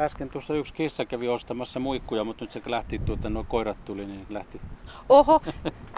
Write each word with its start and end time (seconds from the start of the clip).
Äsken 0.00 0.28
tuossa 0.30 0.54
yksi 0.54 0.74
kissa 0.74 1.04
kävi 1.04 1.28
ostamassa 1.28 1.80
muikkuja, 1.80 2.24
mutta 2.24 2.44
nyt 2.44 2.52
se 2.52 2.60
lähti 2.66 2.98
tuota, 2.98 3.30
nuo 3.30 3.44
koirat 3.48 3.84
tuli, 3.84 4.06
niin 4.06 4.26
lähti. 4.30 4.60
Oho, 5.08 5.40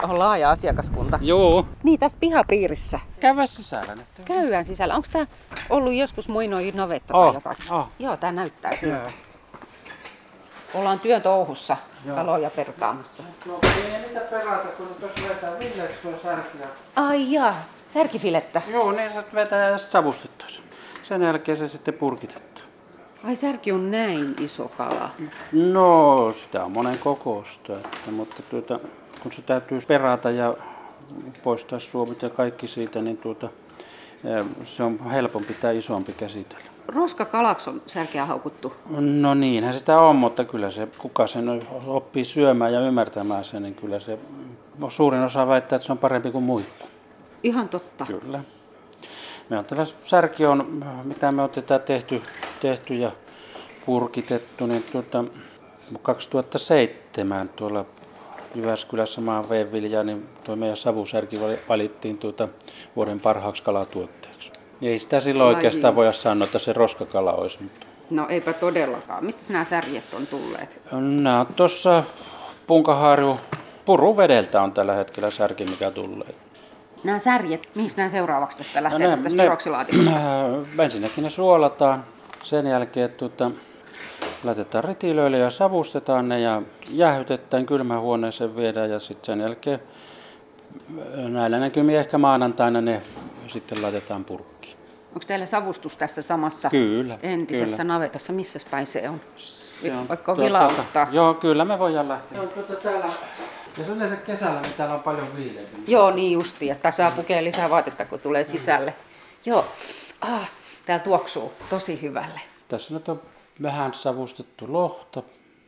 on 0.03 0.19
laaja 0.19 0.49
asiakaskunta. 0.51 1.19
Joo. 1.21 1.65
Niin, 1.83 1.99
tässä 1.99 2.17
pihapiirissä. 2.21 2.99
Käydä 3.19 3.45
sisällä 3.45 3.95
nyt. 3.95 4.05
Käydään 4.25 4.65
sisällä. 4.65 4.95
Onko 4.95 5.07
tämä 5.11 5.25
ollut 5.69 5.93
joskus 5.93 6.27
muinoin 6.29 6.75
navetta 6.75 7.13
tai 7.13 7.27
Oh, 7.27 7.33
jotakin? 7.33 7.73
oh. 7.73 7.87
Joo, 7.99 8.17
tämä 8.17 8.31
näyttää 8.33 8.75
siltä. 8.79 9.11
Ollaan 10.73 10.99
työn 10.99 11.21
touhussa 11.21 11.77
Joo. 12.05 12.15
kaloja 12.15 12.49
perkaamassa. 12.49 13.23
No 13.45 13.59
ei 13.63 13.99
niitä 14.01 14.19
perata, 14.19 14.67
kun 14.67 14.87
tuossa 14.99 15.29
vetää 15.29 15.59
villeeksi 15.59 15.97
tuo 16.01 16.11
särkiä. 16.23 16.67
Ai 16.95 17.31
jaa, 17.33 17.55
särkifilettä. 17.87 18.61
Joo, 18.67 18.91
niin 18.91 19.13
se 19.13 19.23
vetää 19.33 19.69
ja 19.69 19.77
sitten 19.77 19.91
savustettaisiin. 19.91 20.63
Sen 21.03 21.21
jälkeen 21.21 21.57
se 21.57 21.67
sitten 21.67 21.93
purkitettu. 21.93 22.61
Ai 23.23 23.35
särki 23.35 23.71
on 23.71 23.91
näin 23.91 24.35
iso 24.39 24.71
kala. 24.77 25.09
No, 25.51 26.33
sitä 26.43 26.63
on 26.63 26.71
monen 26.71 26.97
kokoista, 26.97 27.73
että, 27.73 28.11
mutta 28.11 28.35
tuota, 28.49 28.79
kun 29.23 29.31
se 29.31 29.41
täytyy 29.41 29.81
perata 29.87 30.31
ja 30.31 30.53
poistaa 31.43 31.79
suomit 31.79 32.21
ja 32.21 32.29
kaikki 32.29 32.67
siitä, 32.67 33.01
niin 33.01 33.17
tuota, 33.17 33.49
se 34.63 34.83
on 34.83 35.09
helpompi 35.11 35.53
tai 35.53 35.77
isompi 35.77 36.13
käsitellä. 36.13 36.65
Roskakalaksi 36.87 37.69
on 37.69 37.81
särkeä 37.85 38.25
haukuttu. 38.25 38.73
No 38.99 39.33
niinhän 39.33 39.73
sitä 39.73 39.99
on, 39.99 40.15
mutta 40.15 40.45
kyllä 40.45 40.69
se, 40.69 40.87
kuka 40.97 41.27
sen 41.27 41.61
oppii 41.87 42.25
syömään 42.25 42.73
ja 42.73 42.79
ymmärtämään 42.79 43.43
sen, 43.43 43.63
niin 43.63 43.75
kyllä 43.75 43.99
se 43.99 44.19
suurin 44.87 45.21
osa 45.21 45.47
väittää, 45.47 45.75
että 45.75 45.85
se 45.85 45.91
on 45.91 45.97
parempi 45.97 46.31
kuin 46.31 46.43
muikku. 46.43 46.87
Ihan 47.43 47.69
totta. 47.69 48.05
Kyllä. 48.05 48.43
Me 49.49 49.57
on 49.57 49.65
tällä 49.65 49.85
särki 49.85 50.45
on, 50.45 50.83
mitä 51.03 51.31
me 51.31 51.43
otetaan 51.43 51.81
tehty, 51.81 52.21
tehty 52.61 52.93
ja 52.93 53.11
purkitettu, 53.85 54.65
niin 54.65 54.83
tuota, 54.91 55.23
2007 56.01 57.49
tuolla 57.49 57.85
Jyväskylässä 58.55 59.21
maan 59.21 59.49
veevilja, 59.49 60.03
niin 60.03 60.29
tuo 60.43 60.55
meidän 60.55 60.77
savusärki 60.77 61.41
vali- 61.41 61.59
valittiin 61.69 62.17
tuota 62.17 62.47
vuoden 62.95 63.19
parhaaksi 63.19 63.63
kalatuotteeksi. 63.63 64.51
Ei 64.81 64.99
sitä 64.99 65.19
silloin 65.19 65.45
Laji. 65.47 65.55
oikeastaan 65.55 65.95
voida 65.95 66.11
sanoa, 66.11 66.45
että 66.45 66.59
se 66.59 66.73
roskakala 66.73 67.33
olisi, 67.33 67.57
mutta 67.63 67.87
No 68.09 68.25
eipä 68.29 68.53
todellakaan. 68.53 69.25
Mistä 69.25 69.53
nämä 69.53 69.65
särjet 69.65 70.13
on 70.13 70.27
tulleet? 70.27 70.81
Nämä 70.91 71.39
on 71.39 71.47
tuossa 71.55 72.03
Punkaharju 72.67 73.39
puruvedeltä 73.85 74.61
on 74.61 74.71
tällä 74.71 74.93
hetkellä 74.93 75.31
särki, 75.31 75.65
mikä 75.65 75.91
tulee. 75.91 76.35
Nämä 77.03 77.19
särjet, 77.19 77.67
mihin 77.75 77.91
nämä 77.97 78.09
seuraavaksi 78.09 78.57
tästä 78.57 78.83
lähtee 78.83 79.07
No 79.07 79.15
ne- 79.15 79.21
tästä 79.21 79.43
ne-? 79.43 80.13
Äh, 80.15 80.79
Ensinnäkin 80.85 81.23
ne 81.23 81.29
suolataan, 81.29 82.03
sen 82.43 82.67
jälkeen 82.67 83.09
tuota, 83.09 83.51
laitetaan 84.43 84.83
ritilöille 84.83 85.37
ja 85.37 85.49
savustetaan 85.49 86.29
ne 86.29 86.39
ja 86.39 86.61
jäähytetään 86.91 87.65
kylmähuoneeseen 87.65 88.55
viedään 88.55 88.89
ja 88.89 88.99
sitten 88.99 89.25
sen 89.25 89.39
jälkeen 89.41 89.79
äh, 90.99 91.29
näillä 91.29 91.57
näkymin 91.57 91.95
ehkä 91.95 92.17
maanantaina 92.17 92.81
ne 92.81 93.01
sitten 93.47 93.81
laitetaan 93.81 94.25
purkkiin. 94.25 94.77
Onko 95.07 95.25
teillä 95.27 95.45
savustus 95.45 95.97
tässä 95.97 96.21
samassa 96.21 96.69
Kyllä, 96.69 97.19
entisessä 97.23 97.83
kyllä. 97.83 97.93
navetassa? 97.93 98.33
Missä 98.33 98.59
päin 98.71 98.87
se 98.87 99.09
on? 99.09 99.21
Se 99.81 99.91
on 99.93 100.09
Vaikka 100.09 100.25
tuota- 100.35 100.45
vilauttaa. 100.45 101.07
Joo, 101.11 101.33
kyllä 101.33 101.65
me 101.65 101.79
voidaan 101.79 102.09
lähteä. 102.09 102.41
On 102.41 102.47
tuota 102.47 102.75
täällä, 102.75 103.05
ja 103.77 103.83
se 103.83 103.91
yleensä 103.91 104.15
kesällä, 104.15 104.61
niin 104.61 104.73
täällä 104.77 104.95
on 104.95 105.01
paljon 105.03 105.35
viileitä. 105.35 105.69
Joo, 105.87 106.11
niin 106.11 106.31
justi, 106.31 106.69
että 106.69 106.91
saa 106.91 107.11
pukea 107.11 107.43
lisää 107.43 107.69
vaatetta, 107.69 108.05
kun 108.05 108.19
tulee 108.19 108.43
sisälle. 108.43 108.93
Joo, 109.45 109.65
ah, 110.21 110.49
tää 110.87 110.99
tuoksuu 110.99 111.53
tosi 111.69 112.01
hyvälle. 112.01 112.39
Tässä 112.67 112.93
nyt 112.93 113.09
on 113.09 113.21
vähän 113.61 113.93
savustettu 113.93 114.73
lohta 114.73 115.23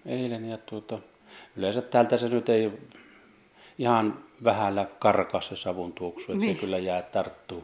eilen 0.05 0.49
ja 0.49 0.57
tuota, 0.57 0.99
yleensä 1.55 1.81
täältä 1.81 2.17
se 2.17 2.29
nyt 2.29 2.49
ei 2.49 2.71
ihan 3.77 4.19
vähällä 4.43 4.87
karkaa 4.99 5.41
se 5.41 5.55
savun 5.55 5.93
tuoksu, 5.93 6.31
että 6.31 6.45
Niin. 6.45 6.55
se 6.55 6.61
kyllä 6.61 6.77
jää 6.77 7.01
tarttuu, 7.01 7.63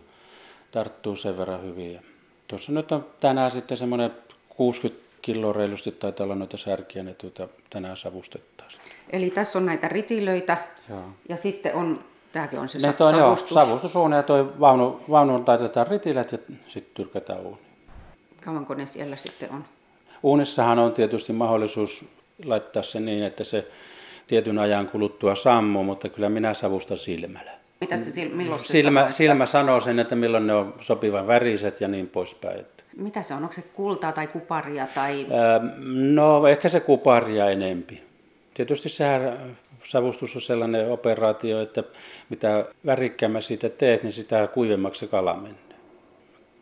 tarttuu 0.72 1.16
sen 1.16 1.38
verran 1.38 1.63
hyvin. 1.63 1.94
Ja 1.94 2.02
tuossa 2.47 2.72
nyt 2.72 2.91
on 2.91 3.06
tänään 3.19 3.52
sitten 3.52 3.78
semmoinen 3.78 4.12
60 4.50 5.06
kiloa 5.22 5.53
reilusti 5.53 5.91
taitaa 5.91 6.24
olla 6.24 6.35
noita 6.35 6.57
särkiä, 6.57 7.03
ne 7.03 7.13
tuota, 7.13 7.47
tänään 7.69 7.97
savustettaisiin. 7.97 8.81
Eli 9.09 9.30
tässä 9.30 9.59
on 9.59 9.66
näitä 9.66 9.88
ritilöitä 9.88 10.57
Joo. 10.90 11.03
ja 11.30 11.38
sitten 11.38 11.75
on, 11.75 12.03
tämäkin 12.35 12.59
on 12.59 12.69
se 12.69 12.88
Ne 12.88 12.94
toi, 12.94 13.12
joo, 13.12 13.19
savustus. 13.22 13.53
savustusuuni 13.53 14.16
ja 14.16 14.23
toi 14.23 14.59
vaunu, 14.59 15.00
vaunuun 15.09 15.46
taitetaan 15.46 15.88
ritilät 15.88 16.31
ja 16.31 16.38
sitten 16.68 16.94
tyrkätään 16.94 17.40
uuni. 17.40 17.57
Kauanko 18.46 18.73
ne 18.73 18.85
siellä 18.85 19.16
sitten 19.16 19.50
on? 19.51 19.66
Uunissahan 20.23 20.79
on 20.79 20.91
tietysti 20.94 21.34
mahdollisuus 21.34 22.06
laittaa 22.45 22.84
se 22.84 23.00
niin, 23.00 23.24
että 23.24 23.44
se 23.44 23.68
tietyn 24.28 24.59
ajan 24.59 24.88
kuluttua 24.88 25.35
sammuu, 25.35 25.84
mutta 25.84 26.09
kyllä 26.09 26.29
minä 26.29 26.53
savustan 26.53 26.97
silmällä. 26.97 27.51
Mitä 27.81 27.97
se, 27.97 28.09
sil- 28.18 28.34
milloin 28.35 28.62
se 28.62 28.68
Silmä, 28.68 29.00
savustaa? 29.00 29.18
silmä 29.18 29.45
sanoo 29.45 29.79
sen, 29.79 30.00
että 30.00 30.16
milloin 30.16 30.47
ne 30.47 30.53
on 30.53 30.74
sopivan 30.81 31.28
väriset 31.28 31.81
ja 31.81 31.88
niin 31.88 32.07
poispäin. 32.07 32.59
Että, 32.59 32.84
Mitä 32.97 33.22
se 33.22 33.34
on? 33.34 33.41
Onko 33.44 33.53
se 33.53 33.62
kultaa 33.62 34.12
tai 34.12 34.28
kuparia 34.28 34.88
tai... 34.95 35.25
ää, 35.34 35.62
no 36.13 36.47
ehkä 36.47 36.69
se 36.69 36.79
kuparia 36.79 37.50
enempi. 37.50 38.03
Tietysti 38.53 38.90
sehän 38.90 39.38
savustus 39.85 40.35
on 40.35 40.41
sellainen 40.41 40.91
operaatio, 40.91 41.62
että 41.62 41.84
mitä 42.29 42.66
värikkäämmä 42.85 43.41
siitä 43.41 43.69
teet, 43.69 44.03
niin 44.03 44.12
sitä 44.12 44.47
kuivemmaksi 44.47 45.00
se 45.00 45.07
kala 45.07 45.34
menee. 45.34 45.56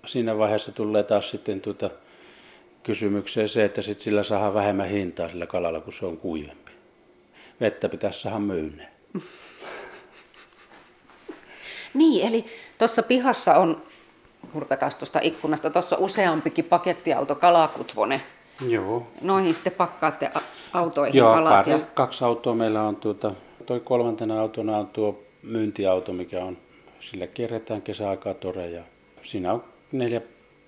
Siinä 0.05 0.37
vaiheessa 0.37 0.71
tulee 0.71 1.03
taas 1.03 1.29
sitten 1.29 1.61
tuota 1.61 1.89
kysymykseen 2.83 3.49
se, 3.49 3.65
että 3.65 3.81
sit 3.81 3.99
sillä 3.99 4.23
saadaan 4.23 4.53
vähemmän 4.53 4.89
hintaa 4.89 5.29
sillä 5.29 5.47
kalalla, 5.47 5.79
kun 5.81 5.93
se 5.93 6.05
on 6.05 6.17
kuivempi. 6.17 6.71
Vettä 7.61 7.89
pitäisi 7.89 8.21
saada 8.21 8.39
myyneen. 8.39 8.89
Niin, 11.93 12.27
eli 12.27 12.45
tuossa 12.77 13.03
pihassa 13.03 13.55
on, 13.55 13.83
kurkataan 14.53 14.91
tuosta 14.99 15.19
ikkunasta, 15.21 15.69
tuossa 15.69 15.97
useampikin 15.97 16.65
pakettiauto 16.65 17.35
kalakutvone. 17.35 18.21
Joo. 18.67 19.07
Noihin 19.21 19.53
sitten 19.53 19.73
pakkaatte 19.73 20.31
autoihin 20.73 21.15
Joo, 21.17 21.33
kalat. 21.33 21.53
pari, 21.53 21.71
Ja... 21.71 21.79
kaksi 21.93 22.23
autoa 22.25 22.53
meillä 22.55 22.83
on. 22.83 22.95
Tuota, 22.95 23.31
toi 23.65 23.79
kolmantena 23.79 24.41
autona 24.41 24.77
on 24.77 24.87
tuo 24.87 25.23
myyntiauto, 25.43 26.13
mikä 26.13 26.43
on, 26.45 26.57
sillä 26.99 27.27
kierretään 27.27 27.81
kesäaikaa 27.81 28.33
toreja. 28.33 28.83
Siinä 29.21 29.53
on 29.53 29.63
neljä 29.91 30.21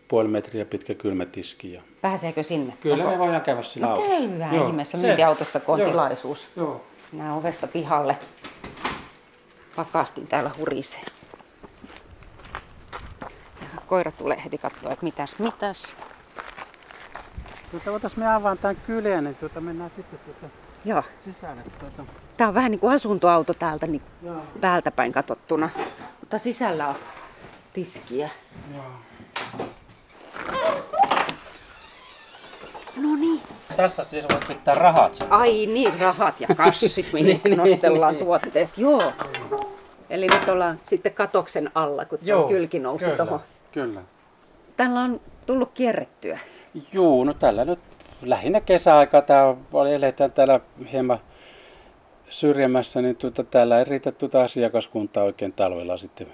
puoli 0.08 0.28
metriä 0.28 0.66
pitkä 0.66 0.94
kylmätiski. 0.94 1.74
Ja... 1.74 1.82
Pääseekö 2.02 2.44
sinne? 2.44 2.74
Kyllä 2.82 3.04
me 3.12 3.20
voidaan 3.20 3.42
käydä 3.42 3.62
sillä 3.62 3.88
No 3.88 3.94
autossa. 3.94 4.18
käydään 4.18 4.56
Joo, 4.56 4.68
ihmeessä 4.68 4.98
myyntiautossa, 4.98 5.60
kun 5.60 5.74
on 5.74 5.80
joo, 5.80 5.90
tilaisuus. 5.90 6.48
Joo. 6.56 6.82
Nää 7.14 7.36
ovesta 7.36 7.68
pihalle. 7.68 8.18
Pakastin 9.76 10.28
täällä 10.28 10.52
hurisee. 10.58 11.02
Ja 13.62 13.82
koira 13.88 14.12
tulee 14.12 14.42
heti 14.46 14.58
katsoa, 14.58 14.92
että 14.92 15.06
mitäs, 15.06 15.40
mitäs. 15.40 15.96
Tuota, 17.84 17.92
otas 17.92 18.18
me 18.18 18.34
avaan 18.34 18.58
tämän 18.58 18.78
kyleen, 18.88 19.24
niin 19.24 19.36
tuota, 19.36 19.62
mennään 19.62 19.92
sitten 19.96 20.20
tuota 20.26 20.54
Joo. 20.86 21.04
sisälle. 21.26 21.62
Tuota. 21.80 22.12
Tää 22.38 22.48
on 22.48 22.54
vähän 22.54 22.72
niin 22.72 22.80
kuin 22.80 22.94
asuntoauto 22.96 23.54
täältä 23.54 23.88
niin 23.88 24.02
Joo. 24.24 24.42
päältä 24.62 24.92
päin 24.92 25.12
katsottuna. 25.12 25.70
Mutta 26.20 26.38
sisällä 26.38 26.88
on 26.88 26.96
tiskiä. 27.74 28.30
Joo. 28.76 28.86
No 33.02 33.16
niin. 33.16 33.42
Tässä 33.78 34.04
siis 34.04 34.26
voit 34.30 34.48
pitää 34.48 34.76
rahat. 34.76 35.28
Ai 35.30 35.66
niin, 35.66 36.00
rahat 36.00 36.42
ja 36.42 36.48
kassit, 36.56 37.14
mihin 37.14 37.42
nostellaan 37.58 38.16
tuotteet. 38.16 38.78
Joo. 38.78 39.14
Eli 40.10 40.28
nyt 40.28 40.50
ollaan 40.50 40.80
sitten 40.84 41.14
katoksen 41.14 41.72
alla, 41.76 42.06
kun 42.06 42.20
tuo 42.20 42.48
kylki 42.48 42.80
nousi 42.80 43.06
kyllä, 43.06 43.18
tuohon. 43.18 43.40
Kyllä. 43.72 44.02
Tällä 44.78 45.00
on 45.00 45.22
tullut 45.46 45.72
kierrettyä. 45.74 46.40
Juu, 46.94 47.24
no 47.24 47.34
tällä 47.34 47.66
nyt 47.66 47.80
lähinnä 48.22 48.62
kesäaika 48.62 49.22
tää 49.22 49.56
on, 49.74 49.88
eletään 49.88 50.32
täällä 50.32 50.60
hieman 50.92 51.20
syrjemmässä, 52.30 53.02
niin 53.02 53.16
tuota, 53.16 53.44
täällä 53.44 53.80
ei 53.80 53.86
riitä 53.86 54.12
tuota 54.12 54.44
asiakaskuntaa 54.44 55.24
oikein 55.24 55.54
talvella 55.54 55.98
sitten. 55.98 56.28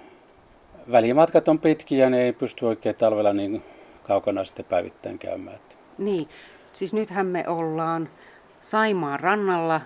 Välimatkat 0.92 1.48
on 1.48 1.60
pitkiä, 1.60 2.10
niin 2.10 2.24
ei 2.24 2.34
pysty 2.34 2.66
oikein 2.66 2.96
talvella 2.96 3.34
niin 3.34 3.64
kaukana 4.04 4.44
sitten 4.44 4.66
päivittäin 4.66 5.20
käymään. 5.20 5.58
Niin, 5.98 6.28
siis 6.74 6.94
nythän 6.94 7.26
me 7.26 7.44
ollaan 7.48 8.10
Saimaan 8.62 9.20
rannalla, 9.20 9.82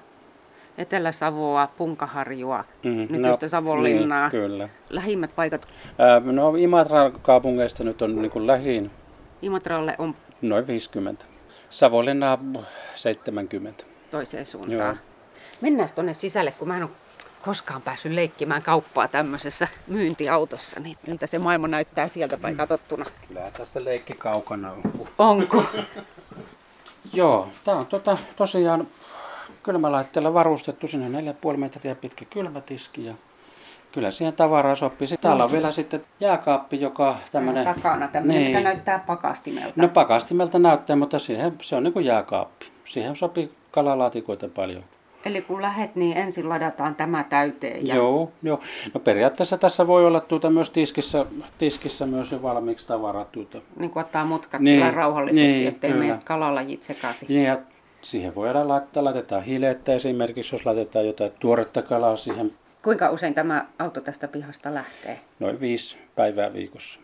Etelä-Savoa, 0.77 1.67
Punkaharjua, 1.77 2.63
Mm, 2.83 3.07
nykyistä 3.09 3.47
Savonlinnaa. 3.47 4.29
Niin, 4.29 4.41
kyllä. 4.41 4.69
Lähimmät 4.89 5.35
paikat 5.35 5.67
Ää, 5.99 6.19
no 6.19 6.55
Imatran 6.55 7.11
kaupungeista 7.21 7.83
nyt 7.83 8.01
on 8.01 8.15
niin 8.15 8.31
kuin 8.31 8.47
lähin 8.47 8.91
Imatralle 9.41 9.95
on 9.97 10.13
noin 10.41 10.67
50. 10.67 11.25
Savonlinna 11.69 12.37
70. 12.95 13.83
toiseen 14.11 14.45
suuntaan. 14.45 14.79
Joo. 14.79 14.95
Mennään 15.61 15.89
tuonne 15.95 16.13
sisälle, 16.13 16.51
kun 16.51 16.67
mä 16.67 16.77
en 16.77 16.83
ole 16.83 16.91
koskaan 17.41 17.81
päässyt 17.81 18.11
leikkimään 18.11 18.61
kauppaa 18.61 19.07
tämmöisessä 19.07 19.67
myyntiautossa. 19.87 20.79
Niin 20.79 20.97
miltä 21.07 21.27
se 21.27 21.39
maailma 21.39 21.67
näyttää 21.67 22.07
sieltä 22.07 22.37
päin 22.37 22.57
katsottuna. 22.57 23.05
Kyllä 23.27 23.51
tästä 23.57 23.83
leikki 23.83 24.13
kaukana 24.13 24.71
on. 24.71 24.83
Onko? 25.17 25.63
Joo, 27.13 27.49
tämä 27.63 27.77
on 27.77 27.85
tota, 27.85 28.17
tosiaan 28.35 28.87
kylmälaitteella 29.63 30.33
varustettu. 30.33 30.87
On 30.93 31.13
4,5 31.51 31.57
metriä 31.57 31.95
pitkä 31.95 32.25
kylmätiski 32.25 33.05
ja 33.05 33.13
kyllä 33.95 34.11
siihen 34.11 34.33
tavaraa 34.33 34.75
sopii. 34.75 35.07
Sitten 35.07 35.29
täällä 35.29 35.43
on 35.43 35.51
vielä 35.51 35.71
sitten 35.71 36.01
jääkaappi, 36.19 36.81
joka 36.81 37.15
tämmöinen... 37.31 37.63
Takana 37.63 38.07
tämmöinen, 38.07 38.41
niin. 38.41 38.51
mikä 38.51 38.63
näyttää 38.63 39.03
pakastimelta. 39.07 39.73
No 39.75 39.87
pakastimelta 39.87 40.59
näyttää, 40.59 40.95
mutta 40.95 41.19
siihen, 41.19 41.53
se 41.61 41.75
on 41.75 41.83
niin 41.83 41.93
kuin 41.93 42.05
jääkaappi. 42.05 42.65
Siihen 42.85 43.15
sopii 43.15 43.51
kalalaatikoita 43.71 44.47
paljon. 44.55 44.83
Eli 45.25 45.41
kun 45.41 45.61
lähet, 45.61 45.95
niin 45.95 46.17
ensin 46.17 46.49
ladataan 46.49 46.95
tämä 46.95 47.23
täyteen. 47.23 47.87
Ja... 47.87 47.95
Joo, 47.95 48.31
joo. 48.43 48.59
No 48.93 48.99
periaatteessa 48.99 49.57
tässä 49.57 49.87
voi 49.87 50.05
olla 50.05 50.19
tuota 50.19 50.49
myös 50.49 50.69
tiskissä, 50.69 51.25
tiskissä 51.57 52.05
myös 52.05 52.31
jo 52.31 52.41
valmiiksi 52.41 52.87
tavarat. 52.87 53.31
Tuota. 53.31 53.61
Niin 53.79 53.91
kuin 53.91 54.05
ottaa 54.05 54.25
mutkat 54.25 54.61
niin, 54.61 54.75
sillä 54.75 54.91
rauhallisesti, 54.91 55.53
niin, 55.53 55.67
ettei 55.67 55.91
kyllä. 55.91 56.05
mene 56.05 56.19
kalalajit 56.23 56.83
sekaisin. 56.83 57.27
Niin, 57.27 57.43
ja 57.43 57.57
siihen 58.01 58.35
voidaan 58.35 58.67
laittaa, 58.67 59.03
laitetaan 59.03 59.43
hilettä 59.43 59.93
esimerkiksi, 59.93 60.55
jos 60.55 60.65
laitetaan 60.65 61.07
jotain 61.07 61.31
tuoretta 61.39 61.81
kalaa 61.81 62.15
siihen. 62.15 62.53
Kuinka 62.85 63.09
usein 63.09 63.33
tämä 63.33 63.65
auto 63.79 64.01
tästä 64.01 64.27
pihasta 64.27 64.73
lähtee? 64.73 65.19
Noin 65.39 65.59
viisi 65.59 65.97
päivää 66.15 66.53
viikossa. 66.53 66.99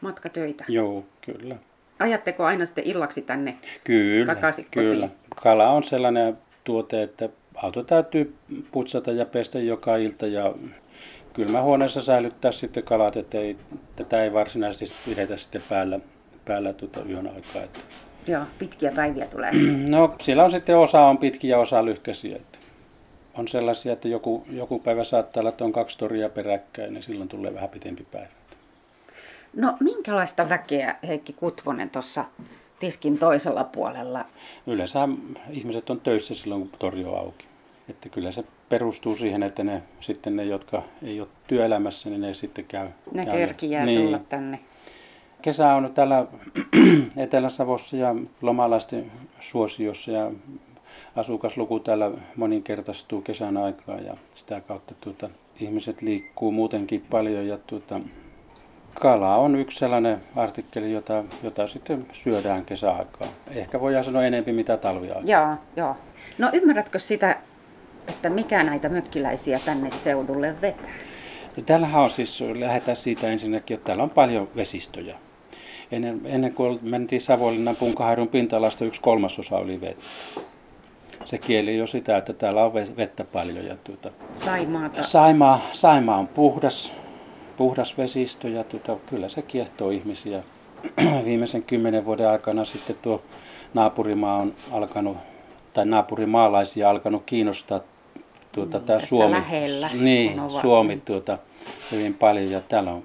Matkatöitä? 0.00 0.64
Joo, 0.68 1.04
kyllä. 1.20 1.56
Ajatteko 1.98 2.44
aina 2.44 2.66
sitten 2.66 2.84
illaksi 2.86 3.22
tänne 3.22 3.56
kyllä, 3.84 4.34
takaisin 4.34 4.66
kyllä. 4.70 5.06
kotiin? 5.06 5.20
Kala 5.42 5.70
on 5.70 5.84
sellainen 5.84 6.38
tuote, 6.64 7.02
että 7.02 7.28
auto 7.54 7.82
täytyy 7.82 8.34
putsata 8.72 9.12
ja 9.12 9.26
pestä 9.26 9.58
joka 9.58 9.96
ilta 9.96 10.26
ja 10.26 10.54
kylmähuoneessa 11.32 12.00
säilyttää 12.00 12.52
sitten 12.52 12.82
kalat, 12.82 13.16
että 13.16 13.38
ei, 13.38 13.56
tätä 13.96 14.24
ei 14.24 14.32
varsinaisesti 14.32 14.96
pidetä 15.10 15.36
sitten 15.36 15.62
päällä, 15.68 16.00
päällä 16.44 16.72
tuota 16.72 17.00
yön 17.08 17.26
aikaa. 17.26 17.62
Että. 17.62 17.78
Joo, 18.26 18.42
pitkiä 18.58 18.92
päiviä 18.96 19.26
tulee. 19.26 19.50
No 19.88 20.14
siellä 20.20 20.44
on 20.44 20.50
sitten 20.50 20.76
osa 20.76 21.00
on 21.00 21.18
pitkiä, 21.18 21.58
osa 21.58 21.84
lyhkäisiä. 21.84 22.38
On 23.38 23.48
sellaisia, 23.48 23.92
että 23.92 24.08
joku, 24.08 24.44
joku 24.50 24.78
päivä 24.78 25.04
saattaa 25.04 25.40
olla, 25.40 25.50
että 25.50 25.64
on 25.64 25.72
kaksi 25.72 25.98
toria 25.98 26.28
peräkkäin, 26.28 26.94
niin 26.94 27.02
silloin 27.02 27.28
tulee 27.28 27.54
vähän 27.54 27.68
pitempi 27.68 28.06
päivä. 28.12 28.28
No 29.56 29.76
minkälaista 29.80 30.48
väkeä 30.48 30.96
Heikki 31.08 31.32
Kutvonen 31.32 31.90
tuossa 31.90 32.24
tiskin 32.80 33.18
toisella 33.18 33.64
puolella? 33.64 34.24
Yleensä 34.66 35.08
ihmiset 35.50 35.90
on 35.90 36.00
töissä 36.00 36.34
silloin, 36.34 36.60
kun 36.60 36.78
tori 36.78 37.04
on 37.04 37.18
auki. 37.18 37.46
Että 37.88 38.08
kyllä 38.08 38.32
se 38.32 38.44
perustuu 38.68 39.16
siihen, 39.16 39.42
että 39.42 39.64
ne, 39.64 39.82
sitten 40.00 40.36
ne, 40.36 40.44
jotka 40.44 40.82
ei 41.02 41.20
ole 41.20 41.28
työelämässä, 41.46 42.10
niin 42.10 42.20
ne 42.20 42.34
sitten 42.34 42.64
käy. 42.64 42.88
Ne 43.12 43.26
kerkiää 43.26 43.86
niin. 43.86 44.00
tulla 44.00 44.18
tänne. 44.18 44.60
Kesä 45.42 45.74
on 45.74 45.94
täällä 45.94 46.26
Etelä-Savossa 47.16 47.96
ja 47.96 48.14
lomalaisten 48.42 49.12
suosiossa 49.40 50.10
ja 50.10 50.30
asukasluku 51.16 51.80
täällä 51.80 52.10
moninkertaistuu 52.36 53.22
kesän 53.22 53.56
aikaa 53.56 53.98
ja 53.98 54.16
sitä 54.32 54.60
kautta 54.60 54.94
tuota, 55.00 55.30
ihmiset 55.60 56.02
liikkuu 56.02 56.52
muutenkin 56.52 57.04
paljon 57.10 57.46
ja 57.46 57.58
tuota, 57.66 58.00
Kala 58.94 59.36
on 59.36 59.56
yksi 59.56 59.78
sellainen 59.78 60.22
artikkeli, 60.36 60.92
jota, 60.92 61.24
jota 61.42 61.66
sitten 61.66 62.06
syödään 62.12 62.64
kesäaikaan. 62.64 63.30
Ehkä 63.50 63.80
voidaan 63.80 64.04
sanoa 64.04 64.24
enempi 64.24 64.52
mitä 64.52 64.76
talviaikaa. 64.76 65.22
Joo, 65.24 65.56
joo. 65.76 65.96
No 66.38 66.50
ymmärrätkö 66.52 66.98
sitä, 66.98 67.36
että 68.08 68.30
mikä 68.30 68.62
näitä 68.62 68.88
mökkiläisiä 68.88 69.60
tänne 69.64 69.90
seudulle 69.90 70.54
vetää? 70.60 70.90
No, 71.56 71.62
täällähän 71.62 72.02
on 72.02 72.10
siis, 72.10 72.44
lähdetään 72.54 72.96
siitä 72.96 73.26
ensinnäkin, 73.26 73.74
että 73.74 73.86
täällä 73.86 74.02
on 74.02 74.10
paljon 74.10 74.48
vesistöjä. 74.56 75.16
Ennen, 75.92 76.20
ennen 76.24 76.54
kuin 76.54 76.78
mentiin 76.82 77.20
Savonlinnan 77.20 77.76
punkahaidun 77.76 78.28
pinta-alasta, 78.28 78.84
yksi 78.84 79.00
kolmasosa 79.00 79.56
oli 79.56 79.80
vettä. 79.80 80.04
Se 81.24 81.38
kieli 81.38 81.76
jo 81.76 81.86
sitä, 81.86 82.16
että 82.16 82.32
täällä 82.32 82.64
on 82.64 82.74
vettä 82.74 83.24
paljon. 83.24 83.66
Ja 83.66 83.76
tuota, 83.84 84.10
Saimaata. 84.34 85.02
Saimaa, 85.02 85.60
Saimaa 85.72 86.18
on 86.18 86.28
puhdas, 86.28 86.92
puhdas 87.56 87.98
vesistö 87.98 88.48
ja 88.48 88.64
tuota, 88.64 88.96
kyllä 89.06 89.28
se 89.28 89.42
kiehtoo 89.42 89.90
ihmisiä. 89.90 90.42
Viimeisen 91.24 91.62
kymmenen 91.62 92.04
vuoden 92.04 92.28
aikana 92.28 92.64
sitten 92.64 92.96
tuo 93.02 93.22
naapurimaa 93.74 94.36
on 94.36 94.54
alkanut, 94.72 95.16
tai 95.74 95.86
naapurimaalaisia 95.86 96.90
alkanut 96.90 97.22
kiinnostaa 97.26 97.80
tuota, 98.52 98.78
mm, 98.78 98.84
tämä 98.84 98.98
Suomi, 98.98 99.32
lähellä 99.32 99.90
niin, 100.00 100.40
Suomi 100.60 101.02
tuota, 101.04 101.38
hyvin 101.92 102.14
paljon 102.14 102.50
ja 102.50 102.60
täällä 102.60 102.92
on 102.92 103.02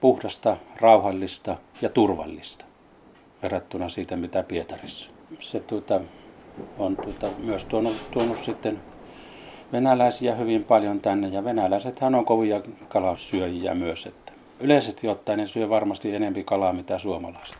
puhdasta, 0.00 0.56
rauhallista 0.76 1.56
ja 1.82 1.88
turvallista 1.88 2.64
verrattuna 3.42 3.88
siitä, 3.88 4.16
mitä 4.16 4.42
Pietarissa. 4.42 5.10
Se 5.38 5.60
tuota, 5.60 6.00
on 6.78 6.96
tuota, 6.96 7.26
myös 7.38 7.64
tuonut, 7.64 8.06
tuonut 8.10 8.36
sitten 8.36 8.80
venäläisiä 9.72 10.34
hyvin 10.34 10.64
paljon 10.64 11.00
tänne 11.00 11.28
ja 11.28 11.44
venäläisethän 11.44 12.14
on 12.14 12.24
kovia 12.24 12.60
kalasyöjiä 12.88 13.74
myös. 13.74 14.06
Että 14.06 14.32
yleisesti 14.60 15.08
ottaen 15.08 15.38
ne 15.38 15.46
syö 15.46 15.68
varmasti 15.68 16.14
enempi 16.14 16.44
kalaa 16.44 16.72
mitä 16.72 16.98
suomalaiset. 16.98 17.56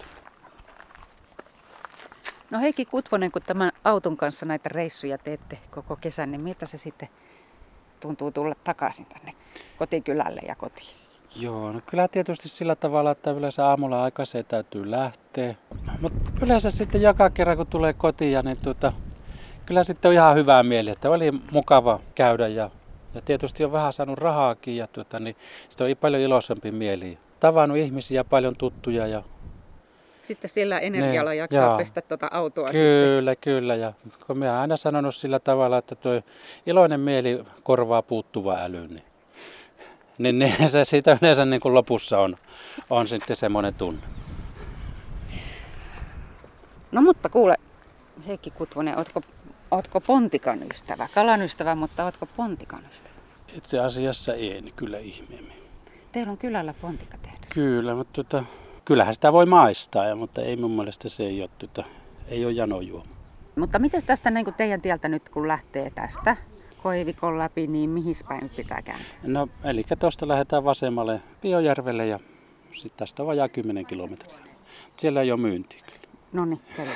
No 2.50 2.58
Heikki 2.58 2.84
Kutvonen, 2.84 3.32
kun 3.32 3.42
tämän 3.42 3.72
auton 3.84 4.16
kanssa 4.16 4.46
näitä 4.46 4.68
reissuja 4.68 5.18
teette 5.18 5.58
koko 5.70 5.96
kesän, 5.96 6.30
niin 6.30 6.40
miltä 6.40 6.66
se 6.66 6.78
sitten 6.78 7.08
tuntuu 8.00 8.30
tulla 8.30 8.54
takaisin 8.64 9.06
tänne 9.06 9.32
kotikylälle 9.78 10.40
ja 10.48 10.54
kotiin? 10.54 11.07
Joo, 11.36 11.72
no 11.72 11.80
kyllä 11.86 12.08
tietysti 12.08 12.48
sillä 12.48 12.76
tavalla, 12.76 13.10
että 13.10 13.30
yleensä 13.30 13.66
aamulla 13.66 14.02
aikaiseen 14.02 14.44
täytyy 14.44 14.90
lähteä. 14.90 15.54
Mutta 16.00 16.30
yleensä 16.42 16.70
sitten 16.70 17.02
joka 17.02 17.30
kerran 17.30 17.56
kun 17.56 17.66
tulee 17.66 17.92
kotiin, 17.92 18.44
niin 18.44 18.56
tuota, 18.64 18.92
kyllä 19.66 19.84
sitten 19.84 20.08
on 20.08 20.12
ihan 20.12 20.36
hyvää 20.36 20.62
mieli, 20.62 20.90
että 20.90 21.10
oli 21.10 21.30
mukava 21.50 22.00
käydä 22.14 22.48
ja, 22.48 22.70
ja 23.14 23.20
tietysti 23.20 23.64
on 23.64 23.72
vähän 23.72 23.92
saanut 23.92 24.18
rahaakin 24.18 24.76
ja 24.76 24.86
tuota, 24.86 25.20
niin 25.20 25.36
sitten 25.68 25.86
on 25.90 25.96
paljon 25.96 26.22
iloisempi 26.22 26.70
mieli. 26.70 27.18
Tavannut 27.40 27.78
ihmisiä, 27.78 28.24
paljon 28.24 28.56
tuttuja 28.56 29.06
ja 29.06 29.22
sitten 30.28 30.50
sillä 30.50 30.78
energialla 30.78 31.30
ne, 31.30 31.36
jaksaa 31.36 31.62
jaa. 31.62 31.76
pestä 31.76 32.02
tuota 32.02 32.28
autoa 32.32 32.70
Kyllä, 32.70 33.32
sitten. 33.32 33.52
kyllä. 33.52 33.74
Ja 33.74 33.92
kun 34.26 34.38
minä 34.38 34.50
olen 34.50 34.60
aina 34.60 34.76
sanonut 34.76 35.14
sillä 35.14 35.38
tavalla, 35.38 35.78
että 35.78 35.94
tuo 35.94 36.12
iloinen 36.66 37.00
mieli 37.00 37.44
korvaa 37.62 38.02
puuttuva 38.02 38.58
äly, 38.58 38.88
niin, 38.88 39.02
niin, 40.18 40.38
niin 40.38 40.68
se 40.70 40.84
siitä 40.84 41.18
yleensä 41.22 41.44
niin 41.44 41.60
kuin 41.60 41.74
lopussa 41.74 42.18
on, 42.18 42.36
on 42.90 43.08
sitten 43.08 43.36
semmoinen 43.36 43.74
tunne. 43.74 44.02
No 46.92 47.02
mutta 47.02 47.28
kuule, 47.28 47.56
Heikki 48.26 48.50
Kutvonen, 48.50 48.98
ootko, 48.98 49.22
ootko 49.70 50.00
pontikan 50.00 50.58
ystävä? 50.70 51.08
Kalan 51.14 51.42
ystävä, 51.42 51.74
mutta 51.74 52.04
ootko 52.04 52.26
pontikan 52.36 52.82
ystävä? 52.90 53.14
Itse 53.56 53.78
asiassa 53.78 54.34
ei, 54.34 54.60
niin 54.60 54.74
kyllä 54.76 54.98
ihmeemmin. 54.98 55.56
Teillä 56.12 56.30
on 56.30 56.38
kylällä 56.38 56.74
pontikatehdas. 56.80 57.50
Kyllä, 57.54 57.94
mutta 57.94 58.24
tota, 58.24 58.44
kyllähän 58.84 59.14
sitä 59.14 59.32
voi 59.32 59.46
maistaa, 59.46 60.04
ja, 60.04 60.16
mutta 60.16 60.42
ei 60.42 60.56
mun 60.56 60.70
mielestä 60.70 61.08
se 61.08 61.22
ei 61.22 61.40
ole, 61.40 61.50
tota, 61.58 61.84
ei 62.28 62.44
ole 62.44 62.52
janojuoma. 62.52 63.12
Mutta 63.56 63.78
miten 63.78 64.06
tästä 64.06 64.30
niin 64.30 64.54
teidän 64.56 64.80
tieltä 64.80 65.08
nyt 65.08 65.28
kun 65.28 65.48
lähtee 65.48 65.90
tästä 65.90 66.36
Koivikon 66.82 67.38
läpi, 67.38 67.66
niin 67.66 67.90
mihin 67.90 68.14
päin 68.28 68.50
pitää 68.56 68.82
kääntää? 68.82 69.06
No 69.22 69.48
eli 69.64 69.84
tuosta 69.98 70.28
lähdetään 70.28 70.64
vasemmalle 70.64 71.22
Biojärvelle 71.42 72.06
ja 72.06 72.18
sitten 72.72 72.98
tästä 72.98 73.26
vajaa 73.26 73.48
10 73.48 73.86
kilometriä. 73.86 74.38
Siellä 74.96 75.22
ei 75.22 75.32
ole 75.32 75.40
myyntiä 75.40 75.80
kyllä. 75.86 75.98
No 76.32 76.44
niin, 76.44 76.60
selvä. 76.68 76.92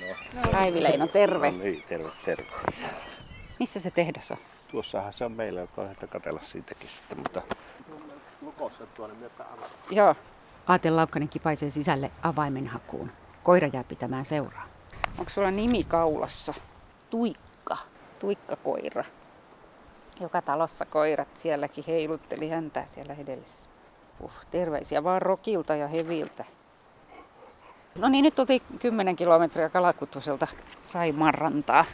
No. 0.00 0.50
Päivi 0.52 0.82
Leino, 0.82 1.06
terve. 1.06 1.50
No 1.50 1.58
niin, 1.58 1.84
terve, 1.88 2.10
terve. 2.24 2.46
Missä 3.58 3.80
se 3.80 3.90
tehdas 3.90 4.30
on? 4.30 4.36
Tuossahan 4.68 5.12
se 5.12 5.24
on 5.24 5.32
meillä, 5.32 5.60
joka 5.60 5.82
on 5.82 5.90
että 5.90 6.06
katsella 6.06 6.40
siitäkin 6.42 6.88
sitten, 6.88 7.18
mutta 7.18 7.42
lukossa 8.42 8.86
tuonne 8.86 9.30
Joo. 9.90 10.14
Aatel 10.66 10.96
Laukkanen 10.96 11.28
kipaisee 11.28 11.70
sisälle 11.70 12.10
avaimen 12.22 12.66
hakuun. 12.66 13.12
Koira 13.42 13.68
jää 13.72 13.84
pitämään 13.84 14.24
seuraa. 14.24 14.66
Onko 15.18 15.30
sulla 15.30 15.50
nimi 15.50 15.84
kaulassa? 15.84 16.54
Tuikka. 17.10 17.76
Tuikkakoira. 18.18 19.04
Joka 20.20 20.42
talossa 20.42 20.86
koirat 20.86 21.28
sielläkin 21.34 21.84
heilutteli 21.86 22.48
häntä 22.48 22.82
siellä 22.86 23.14
edellisessä. 23.14 23.70
Uh, 24.20 24.32
terveisiä 24.50 25.04
vaan 25.04 25.22
Rokilta 25.22 25.74
ja 25.74 25.88
Heviltä. 25.88 26.44
No 27.94 28.08
niin, 28.08 28.22
nyt 28.22 28.38
oltiin 28.38 28.62
10 28.78 29.16
kilometriä 29.16 29.68
Kalakutvoselta 29.68 30.46
Saimaan 30.82 31.34
rantaa. 31.34 31.84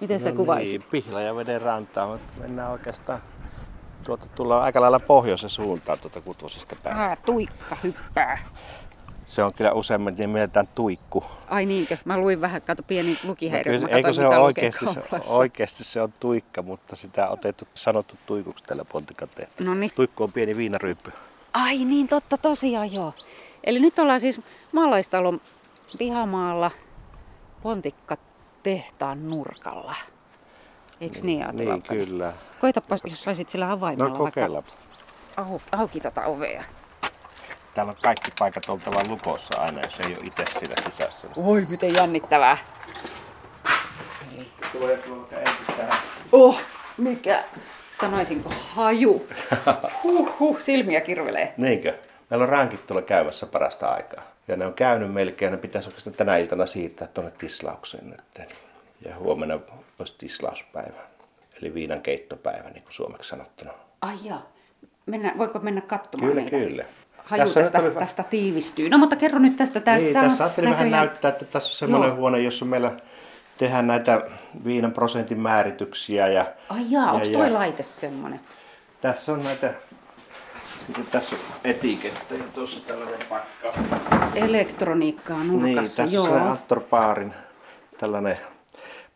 Miten 0.00 0.20
se 0.20 0.30
no 0.30 0.36
kuvaisi? 0.36 0.70
Niin, 0.70 0.82
Pihlajaveden 0.90 1.62
rantaa, 1.62 2.06
mutta 2.06 2.40
mennään 2.40 2.70
oikeastaan 2.70 3.22
tuota, 4.06 4.26
tullaan 4.34 4.62
aika 4.62 4.80
lailla 4.80 5.00
pohjoisen 5.00 5.50
suuntaan 5.50 5.98
tuota 5.98 6.20
Kutvosesta 6.20 6.76
päin. 6.82 6.96
Ah, 6.96 7.18
tuikka 7.24 7.76
hyppää. 7.82 8.38
Se 9.26 9.42
on 9.42 9.54
kyllä 9.54 9.72
useammin 9.72 10.14
nimeltään 10.18 10.68
tuikku. 10.74 11.24
Ai 11.48 11.66
niinkö? 11.66 11.96
Mä 12.04 12.18
luin 12.18 12.40
vähän, 12.40 12.62
kato 12.62 12.82
pieni 12.82 13.18
lukihäiriö. 13.24 13.72
Kyllä, 13.72 13.88
Mä 13.88 13.96
eikö 13.96 14.12
se 14.12 14.26
ole 14.26 14.38
oikeasti, 14.38 14.86
se, 14.86 15.02
oikeasti 15.28 15.84
se 15.84 16.02
on 16.02 16.12
tuikka, 16.20 16.62
mutta 16.62 16.96
sitä 16.96 17.26
on 17.26 17.32
otettu, 17.32 17.68
sanottu 17.74 18.14
tuikuksi 18.26 18.64
tällä 18.64 18.84
pontikateella. 18.84 19.54
No 19.60 19.74
niin. 19.74 19.90
Tuikku 19.94 20.22
on 20.22 20.32
pieni 20.32 20.56
viinaryyppy. 20.56 21.12
Ai 21.52 21.84
niin, 21.84 22.08
totta 22.08 22.38
tosiaan 22.38 22.92
joo. 22.92 23.12
Eli 23.64 23.80
nyt 23.80 23.98
ollaan 23.98 24.20
siis 24.20 24.40
maalaistalon 24.72 25.40
pihamaalla 25.98 26.70
pontikka 27.62 28.16
tehtaan 28.62 29.28
nurkalla. 29.28 29.94
Eiks 31.00 31.22
niin, 31.22 31.42
Aatu 31.46 31.56
Niin, 31.58 31.82
kyllä. 31.82 32.32
Koitapa, 32.60 32.98
jos 33.04 33.22
saisit 33.22 33.48
sillä 33.48 33.72
avaimella 33.72 34.10
No 34.10 34.16
kokeilla. 34.18 34.62
vaikka 35.36 35.42
au, 35.42 35.60
auki 35.72 36.00
tota 36.00 36.24
ovea. 36.24 36.64
Täällä 37.74 37.90
on 37.90 37.96
kaikki 38.02 38.30
paikat 38.38 38.68
oltava 38.68 39.00
lukossa 39.08 39.60
aina, 39.60 39.80
jos 39.86 40.00
ei 40.00 40.16
ole 40.18 40.26
itse 40.26 40.44
siinä 40.58 40.74
sisässä. 40.90 41.28
Oi, 41.36 41.66
miten 41.68 41.94
jännittävää. 41.94 42.58
Tulee 44.72 44.96
tuolta 44.96 45.36
ensin 45.36 45.66
tähän. 45.76 45.98
Oh, 46.32 46.60
mikä? 46.96 47.44
Sanoisinko 47.94 48.52
haju? 48.74 49.26
Huh, 50.02 50.38
huh, 50.38 50.60
silmiä 50.60 51.00
kirvelee. 51.00 51.54
Niinkö? 51.56 51.94
Meillä 52.30 52.42
on 52.44 52.48
rankit 52.48 52.86
tuolla 52.86 53.02
käymässä 53.02 53.46
parasta 53.46 53.88
aikaa. 53.88 54.22
Ja 54.48 54.56
ne 54.56 54.66
on 54.66 54.74
käynyt 54.74 55.12
melkein, 55.12 55.52
ne 55.52 55.58
pitäisi 55.58 55.88
oikeastaan 55.88 56.16
tänä 56.16 56.36
iltana 56.36 56.66
siirtää 56.66 57.08
tuonne 57.08 57.32
tislaukseen 57.38 58.10
nyt. 58.10 58.48
Ja 59.04 59.16
huomenna 59.16 59.58
olisi 59.98 60.14
tislauspäivä. 60.18 61.00
Eli 61.62 61.74
viinan 61.74 62.00
keittopäivä, 62.00 62.70
niin 62.70 62.82
kuin 62.82 62.92
suomeksi 62.92 63.28
sanottuna. 63.28 63.70
Ai 64.02 64.16
jaa. 64.24 64.46
Mennä, 65.06 65.34
voiko 65.38 65.58
mennä 65.58 65.80
katsomaan 65.80 66.28
Kyllä, 66.30 66.42
niitä? 66.42 66.56
kyllä. 66.56 66.84
Haju 67.16 67.42
Tässä 67.42 67.60
tästä, 67.60 67.78
oli- 67.80 67.90
tästä 67.90 68.22
tiivistyy. 68.22 68.88
No 68.88 68.98
mutta 68.98 69.16
kerro 69.16 69.38
nyt 69.38 69.56
tästä. 69.56 69.80
Tää, 69.80 69.96
niin, 69.96 70.12
täällä 70.12 70.28
tässä 70.30 70.44
ajattelin 70.44 70.70
vähän 70.70 70.84
näköjään- 70.90 71.06
näyttää, 71.06 71.28
että 71.28 71.44
tässä 71.44 71.68
on 71.68 71.74
semmoinen 71.74 72.08
Joo. 72.08 72.16
huone, 72.16 72.40
jossa 72.40 72.64
meillä 72.64 72.92
tehdään 73.58 73.86
näitä 73.86 74.20
viinan 74.64 74.92
prosentin 74.92 75.40
määrityksiä. 75.40 76.28
Ja, 76.28 76.46
Ai 76.68 76.84
jaa, 76.90 77.04
ja- 77.06 77.12
onko 77.12 77.26
ja 77.26 77.38
toi 77.38 77.50
laite 77.50 77.82
semmonen? 77.82 78.40
Tässä 79.00 79.32
on 79.32 79.44
näitä, 79.44 79.74
sitten 80.86 81.06
tässä 81.06 81.36
on 81.36 81.42
etikettä 81.64 82.34
ja 82.34 82.44
tuossa 82.54 82.86
tällainen 82.86 83.18
pakka. 83.28 83.72
Elektroniikkaa 84.34 85.38
Niin, 85.44 85.62
nurkassa, 85.74 86.02
tässä 86.02 86.16
joo. 86.16 86.26
on 86.28 86.38
Antor 86.40 86.80
Paarin 86.80 87.34
tällainen 87.98 88.38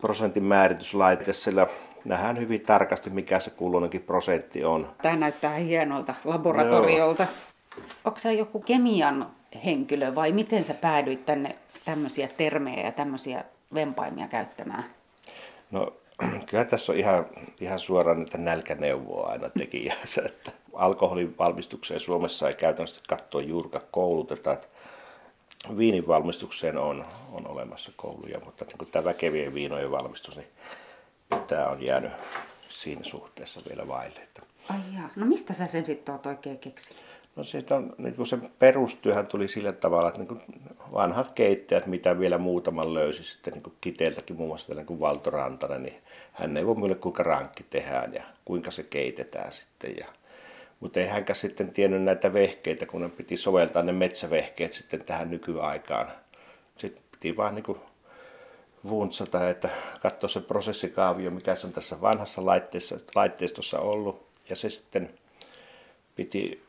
prosentin 0.01 0.45
määrityslaite, 0.45 1.33
sillä 1.33 1.67
nähdään 2.05 2.39
hyvin 2.39 2.61
tarkasti, 2.61 3.11
mikä 3.11 3.41
se 3.41 3.51
kulloinenkin 3.51 4.03
prosentti 4.03 4.65
on. 4.65 4.91
Tämä 5.03 5.17
näyttää 5.17 5.55
hienolta 5.55 6.15
laboratoriolta. 6.25 7.27
Onko 8.05 8.19
sä 8.19 8.33
joku 8.33 8.61
kemian 8.61 9.31
henkilö 9.65 10.15
vai 10.15 10.33
miten 10.33 10.65
sä 10.65 10.75
päädyit 10.75 11.27
tänne 11.27 11.57
tämmöisiä 11.85 12.29
termejä 12.37 12.83
ja 12.83 12.93
tämmöisiä 12.93 13.45
vempaimia 13.75 14.29
käyttämään? 14.29 14.85
No 15.71 15.93
kyllä 16.51 16.65
tässä 16.65 16.93
on 16.93 16.99
ihan, 16.99 17.27
ihan 17.61 17.79
suoraan 17.79 18.19
niitä 18.19 18.39
nälkäneuvoa 18.39 19.29
aina 19.29 19.51
tekijänsä, 19.59 20.23
että 20.27 20.51
alkoholin 20.73 21.39
valmistukseen 21.39 22.01
Suomessa 22.01 22.49
ei 22.49 22.55
käytännössä 22.55 23.01
katsoa 23.09 23.41
juurikaan 23.41 23.85
kouluteta. 23.91 24.53
Että 24.53 24.69
viinin 25.79 26.07
valmistukseen 26.07 26.79
on, 26.79 27.05
on 27.33 27.47
olemassa 27.47 27.93
kouluja, 27.97 28.41
mutta 28.45 28.65
niin 28.65 28.79
kuin 28.79 28.91
tämä 28.91 29.05
väkevien 29.05 29.55
viinojen 29.55 29.91
valmistus, 29.91 30.37
niin 30.37 30.49
tämä 31.47 31.67
on 31.67 31.83
jäänyt 31.83 32.13
siinä 32.59 33.05
suhteessa 33.05 33.61
vielä 33.71 33.89
vaille. 33.89 34.21
Ai 34.69 34.79
jaa. 34.95 35.11
No 35.17 35.27
mistä 35.27 35.55
sä 35.55 35.67
sen 35.67 35.87
sitten 35.87 36.13
oot 36.13 36.27
oikein 36.27 36.59
keksinyt? 36.59 37.03
No 37.37 37.45
siitä 37.45 37.77
on, 37.77 37.95
niin 37.99 38.15
kuin 38.15 38.27
sen 38.27 38.51
perustyöhän 38.59 39.27
tuli 39.27 39.49
sillä 39.49 39.73
tavalla, 39.73 40.09
että 40.09 40.21
niin 40.21 40.29
kuin 40.29 40.43
vanhat 40.93 41.33
keittäjät, 41.33 41.87
mitä 41.87 42.19
vielä 42.19 42.39
muutaman 42.39 42.95
löysi 42.95 43.25
sitten 43.25 43.53
niin 43.53 43.63
kuin 43.63 43.75
Kiteeltäkin, 43.81 44.37
muun 44.37 44.49
muassa 44.49 44.67
tällainen 44.67 44.87
kuin 44.87 45.01
Valto 45.01 45.31
Rantanen, 45.31 45.83
niin 45.83 45.95
hän 46.33 46.57
ei 46.57 46.67
voi 46.67 46.75
muille 46.75 46.95
kuinka 46.95 47.23
rankki 47.23 47.65
tehdään 47.71 48.15
ja 48.15 48.23
kuinka 48.45 48.71
se 48.71 48.83
keitetään 48.83 49.53
sitten. 49.53 49.97
Ja, 49.97 50.07
mutta 50.81 51.01
ei 51.01 51.07
hänkään 51.07 51.37
sitten 51.37 51.73
tiennyt 51.73 52.03
näitä 52.03 52.33
vehkeitä, 52.33 52.87
kun 52.87 53.01
ne 53.01 53.09
piti 53.09 53.37
soveltaa 53.37 53.83
ne 53.83 53.93
metsävehkeet 53.93 54.73
sitten 54.73 55.05
tähän 55.05 55.31
nykyaikaan. 55.31 56.13
Sitten 56.77 57.03
piti 57.13 57.37
vaan 57.37 57.55
niin 57.55 57.77
vuntsata, 58.89 59.51
että 59.51 59.69
katsoa 60.03 60.29
se 60.29 60.41
prosessikaavio, 60.41 61.31
mikä 61.31 61.55
se 61.55 61.67
on 61.67 61.73
tässä 61.73 62.01
vanhassa 62.01 62.47
laitteessa, 62.47 62.99
laitteistossa 63.15 63.79
ollut. 63.79 64.27
Ja 64.49 64.57
se 64.57 64.71
sitten 64.71 65.11
piti 66.17 66.63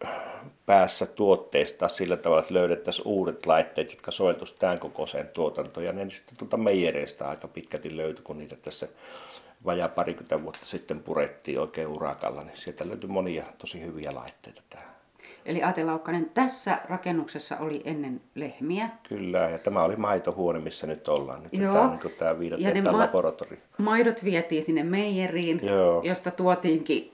päässä 0.66 1.06
tuotteista 1.06 1.88
sillä 1.88 2.18
tavalla, 2.18 2.42
että 2.42 2.54
löydettäisiin 2.54 3.08
uudet 3.08 3.46
laitteet, 3.46 3.92
jotka 3.92 4.12
soveltuisivat 4.12 4.60
tämän 4.60 4.80
kokoiseen 4.80 5.28
tuotantoon. 5.28 5.86
Ja 5.86 5.94
ne 5.94 6.10
sitten 6.10 6.38
tuolta 6.38 6.58
meijereistä 6.58 7.30
aika 7.30 7.48
pitkälti 7.48 7.98
löytyi, 7.98 8.24
kun 8.24 8.38
niitä 8.38 8.56
tässä 8.56 8.88
vajaa 9.66 9.88
parikymmentä 9.88 10.44
vuotta 10.44 10.66
sitten 10.66 11.00
purettiin 11.00 11.60
oikein 11.60 11.88
urakalla, 11.88 12.44
niin 12.44 12.58
sieltä 12.58 12.88
löytyi 12.88 13.10
monia 13.10 13.44
tosi 13.58 13.82
hyviä 13.82 14.16
laitteita 14.16 14.62
tähän. 14.70 14.92
Eli 15.46 15.64
Aate 15.64 15.84
Laukkanen, 15.84 16.32
tässä 16.34 16.78
rakennuksessa 16.90 17.58
oli 17.58 17.82
ennen 17.86 18.22
lehmiä. 18.36 18.90
Kyllä, 19.10 19.40
ja 19.40 19.58
tämä 19.60 19.84
oli 19.84 19.96
maitohuone, 19.96 20.60
missä 20.60 20.88
nyt 20.88 21.08
ollaan. 21.08 21.44
Nyt 21.44 21.54
Joo. 21.54 21.74
tämä 21.74 21.84
on 21.84 22.00
niin 22.04 22.14
tämä 22.18 22.36
Ja 22.58 22.74
ne 22.74 22.82
ma- 22.82 22.98
laboratorio. 22.98 23.58
Maidot 23.78 24.24
vietiin 24.24 24.64
sinne 24.64 24.84
meijeriin, 24.84 25.60
Joo. 25.64 26.02
josta 26.04 26.32
tuotiinkin 26.32 27.12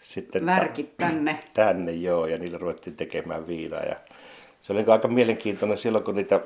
Sitten 0.00 0.46
värkit 0.46 0.96
tänne. 0.96 1.38
tänne, 1.54 1.92
joo, 1.92 2.26
ja 2.26 2.38
niillä 2.38 2.58
ruvettiin 2.58 2.96
tekemään 2.96 3.46
viinaa. 3.46 3.82
Ja 3.82 3.96
se 4.62 4.72
oli 4.72 4.84
aika 4.88 5.08
mielenkiintoinen 5.08 5.78
silloin, 5.78 6.04
kun 6.04 6.14
niitä 6.14 6.40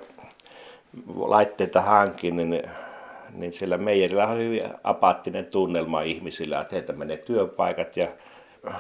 laitteita 1.17 1.81
hankin, 1.81 2.37
niin, 2.37 2.63
niin 3.33 3.53
siellä 3.53 3.79
meijerillä 3.79 4.27
oli 4.27 4.45
hyvin 4.45 4.63
apaattinen 4.85 5.47
tunnelma 5.47 6.03
ihmisillä, 6.03 6.61
että 6.61 6.77
heiltä 6.77 6.93
menee 6.93 7.17
työpaikat. 7.17 7.97
Ja, 7.97 8.09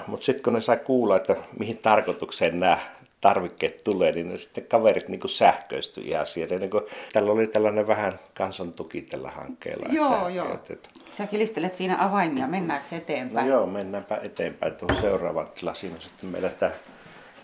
mutta 0.07 0.25
sitten 0.26 0.43
kun 0.43 0.52
ne 0.52 0.61
sai 0.61 0.76
kuulla, 0.76 1.17
että 1.17 1.37
mihin 1.59 1.78
tarkoitukseen 1.78 2.61
nämä 2.61 2.78
tarvikkeet 3.21 3.85
tulee, 3.85 4.12
niin 4.12 4.28
ne 4.28 4.37
sitten 4.37 4.64
kaverit 4.64 5.09
niin 5.09 5.21
sähköistyi 5.26 6.09
ihan 6.09 6.26
sieltä. 6.26 6.59
Niin 6.59 6.71
kuin, 6.71 6.85
tällä 7.12 7.33
oli 7.33 7.47
tällainen 7.47 7.87
vähän 7.87 8.21
kansantuki 8.35 9.02
tällä 9.02 9.31
hankkeella. 9.31 9.87
Joo, 9.93 10.17
että, 10.17 10.31
joo. 10.31 10.55
Että, 10.55 10.73
että, 10.73 10.88
Sä 11.12 11.26
kilistelet 11.26 11.75
siinä 11.75 12.05
avaimia, 12.05 12.47
mennäänkö 12.47 12.88
No 12.90 12.97
eteenpäin? 12.97 13.49
joo, 13.49 13.67
mennäänpä 13.67 14.21
eteenpäin 14.23 14.75
tuohon 14.75 15.02
seuraavaan 15.02 15.49
tilaan. 15.55 15.76
Siinä 15.76 15.97
on 15.97 16.02
sitten 16.02 16.28
meillä 16.28 16.49
tämä 16.49 16.73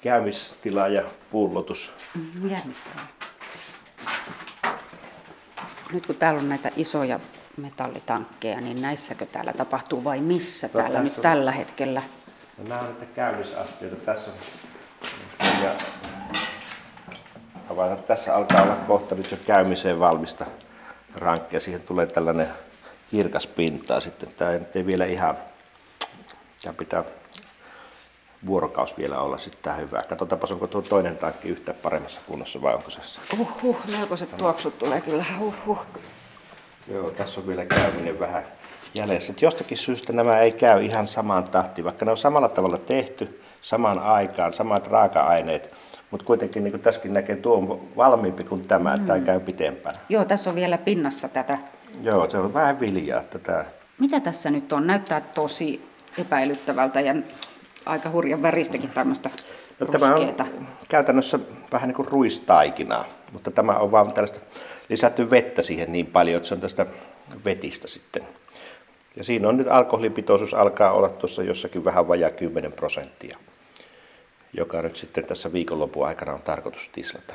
käymistila 0.00 0.88
ja 0.88 1.02
pullotus. 1.30 1.94
Mm, 2.14 2.50
Jännittävää. 2.50 3.06
Nyt 5.92 6.06
kun 6.06 6.16
täällä 6.16 6.40
on 6.40 6.48
näitä 6.48 6.70
isoja 6.76 7.20
metallitankkeja, 7.56 8.60
niin 8.60 8.82
näissäkö 8.82 9.26
täällä 9.26 9.52
tapahtuu 9.52 10.04
vai 10.04 10.20
missä 10.20 10.68
No, 10.74 10.80
täällä 10.80 11.00
nyt 11.02 11.16
on- 11.16 11.22
tällä 11.22 11.52
hetkellä? 11.52 12.02
No, 12.58 12.64
nämä 12.68 12.80
on 12.80 12.86
näitä 12.86 13.04
käymisasteita. 13.14 13.96
Tässä 13.96 14.30
on, 14.30 14.36
ja 15.64 15.70
avata. 17.70 17.96
tässä 18.02 18.34
alkaa 18.34 18.62
olla 18.62 18.76
kohta 18.76 19.14
nyt 19.14 19.30
jo 19.30 19.36
käymiseen 19.46 20.00
valmista 20.00 20.46
rankkia. 21.14 21.60
Siihen 21.60 21.80
tulee 21.82 22.06
tällainen 22.06 22.48
kirkas 23.10 23.46
pintaa 23.46 24.00
sitten. 24.00 24.28
Tämä 24.36 24.50
ei 24.74 24.86
vielä 24.86 25.04
ihan, 25.04 25.38
tämä 26.62 26.72
pitää 26.74 27.04
vuorokaus 28.46 28.98
vielä 28.98 29.18
olla 29.18 29.38
sitten 29.38 29.76
hyvä. 29.76 30.02
Katsotaanpas, 30.08 30.52
onko 30.52 30.66
tuo 30.66 30.82
toinen 30.82 31.18
tankki 31.18 31.48
yhtä 31.48 31.74
paremmassa 31.82 32.20
kunnossa 32.26 32.62
vai 32.62 32.74
onko 32.74 32.90
se 32.90 33.00
se. 33.02 33.20
Uhuh, 33.38 33.78
melkoiset 33.98 34.36
tuoksut 34.36 34.78
tulee 34.78 35.00
kyllä. 35.00 35.24
Uhuh. 35.40 35.86
Joo, 36.88 37.10
tässä 37.10 37.40
on 37.40 37.46
vielä 37.46 37.64
käyminen 37.64 38.20
vähän 38.20 38.44
jäljessä. 38.94 39.32
Et 39.32 39.42
jostakin 39.42 39.78
syystä 39.78 40.12
nämä 40.12 40.38
ei 40.38 40.52
käy 40.52 40.84
ihan 40.84 41.08
samaan 41.08 41.44
tahtiin, 41.44 41.84
vaikka 41.84 42.04
ne 42.04 42.10
on 42.10 42.16
samalla 42.16 42.48
tavalla 42.48 42.78
tehty, 42.78 43.40
samaan 43.62 43.98
aikaan, 43.98 44.52
samat 44.52 44.86
raaka-aineet. 44.86 45.74
Mutta 46.10 46.26
kuitenkin 46.26 46.64
niin 46.64 46.72
kuin 46.72 46.82
tässäkin 46.82 47.12
näkee, 47.12 47.36
tuo 47.36 47.56
on 47.56 47.88
valmiimpi 47.96 48.44
kuin 48.44 48.62
tämä, 48.62 48.94
että 48.94 49.06
tämä 49.06 49.20
käy 49.20 49.40
pitempään. 49.40 49.96
Joo, 50.08 50.24
tässä 50.24 50.50
on 50.50 50.56
vielä 50.56 50.78
pinnassa 50.78 51.28
tätä. 51.28 51.58
Joo, 52.02 52.30
se 52.30 52.38
on 52.38 52.54
vähän 52.54 52.80
viljaa 52.80 53.20
tätä. 53.20 53.64
Mitä 53.98 54.20
tässä 54.20 54.50
nyt 54.50 54.72
on? 54.72 54.86
Näyttää 54.86 55.20
tosi 55.20 55.88
epäilyttävältä 56.18 57.00
ja 57.00 57.14
aika 57.86 58.10
hurjan 58.10 58.42
väristäkin 58.42 58.90
tämmöistä 58.90 59.30
No, 59.80 59.86
tämä 59.86 60.14
on 60.14 60.34
käytännössä 60.88 61.38
vähän 61.72 61.88
niin 61.88 61.96
kuin 61.96 62.08
ruistaikinaa, 62.08 63.04
mutta 63.32 63.50
tämä 63.50 63.72
on 63.72 63.90
vaan 63.92 64.12
tällaista 64.12 64.40
lisätty 64.88 65.30
vettä 65.30 65.62
siihen 65.62 65.92
niin 65.92 66.06
paljon, 66.06 66.36
että 66.36 66.48
se 66.48 66.54
on 66.54 66.60
tästä 66.60 66.86
vetistä 67.44 67.88
sitten. 67.88 68.22
Ja 69.16 69.24
siinä 69.24 69.48
on 69.48 69.56
nyt 69.56 69.68
alkoholipitoisuus 69.70 70.54
alkaa 70.54 70.92
olla 70.92 71.08
tuossa 71.08 71.42
jossakin 71.42 71.84
vähän 71.84 72.08
vajaa 72.08 72.30
10 72.30 72.72
prosenttia, 72.72 73.38
joka 74.52 74.82
nyt 74.82 74.96
sitten 74.96 75.24
tässä 75.24 75.52
viikonlopun 75.52 76.06
aikana 76.06 76.32
on 76.32 76.42
tarkoitus 76.42 76.88
tislata. 76.88 77.34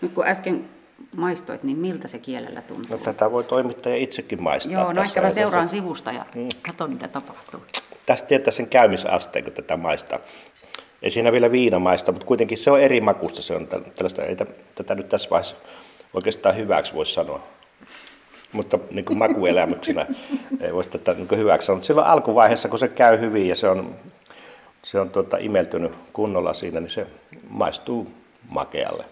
Nyt 0.00 0.12
kun 0.12 0.26
äsken 0.26 0.68
maistoit, 1.16 1.62
niin 1.62 1.78
miltä 1.78 2.08
se 2.08 2.18
kielellä 2.18 2.62
tuntuu? 2.62 2.96
No, 2.96 3.04
tätä 3.04 3.32
voi 3.32 3.44
toimittaja 3.44 3.96
itsekin 3.96 4.42
maistaa. 4.42 4.72
Joo, 4.72 4.92
no 4.92 5.02
ehkä 5.02 5.20
mä 5.22 5.30
seuraan 5.30 5.64
tässä- 5.64 5.76
sivusta 5.76 6.12
ja 6.12 6.24
katson 6.66 6.90
mitä 6.90 7.08
tapahtuu. 7.08 7.60
Tästä 8.06 8.28
tietää 8.28 8.52
sen 8.52 8.66
käymisasteen, 8.66 9.44
kun 9.44 9.52
tätä 9.52 9.76
maistaa. 9.76 10.18
ei 11.02 11.10
siinä 11.10 11.32
vielä 11.32 11.52
viinamaista, 11.52 12.12
mutta 12.12 12.26
kuitenkin 12.26 12.58
se 12.58 12.70
on 12.70 12.80
eri 12.80 13.00
makusta. 13.00 13.42
Se 13.42 13.54
on 13.54 13.66
tällaista, 13.66 14.24
ei 14.24 14.36
tätä 14.74 14.94
nyt 14.94 15.08
tässä 15.08 15.30
vaiheessa 15.30 15.56
oikeastaan 16.14 16.56
hyväksi 16.56 16.94
voisi 16.94 17.12
sanoa. 17.14 17.42
Mutta 18.52 18.78
niin 18.90 19.04
kuin 19.04 19.18
makuelämyksinä 19.18 20.06
ei 20.60 20.72
voisi 20.74 20.90
tätä 20.90 21.14
niin 21.14 21.28
kuin 21.28 21.38
hyväksi 21.38 21.66
sanoa. 21.66 21.76
Mutta 21.76 21.86
silloin 21.86 22.06
alkuvaiheessa, 22.06 22.68
kun 22.68 22.78
se 22.78 22.88
käy 22.88 23.20
hyvin 23.20 23.48
ja 23.48 23.56
se 23.56 23.68
on, 23.68 23.96
se 24.82 25.00
on 25.00 25.10
tuota, 25.10 25.36
imeltynyt 25.36 25.92
kunnolla 26.12 26.54
siinä, 26.54 26.80
niin 26.80 26.90
se 26.90 27.06
maistuu 27.48 28.12
makealle. 28.48 29.04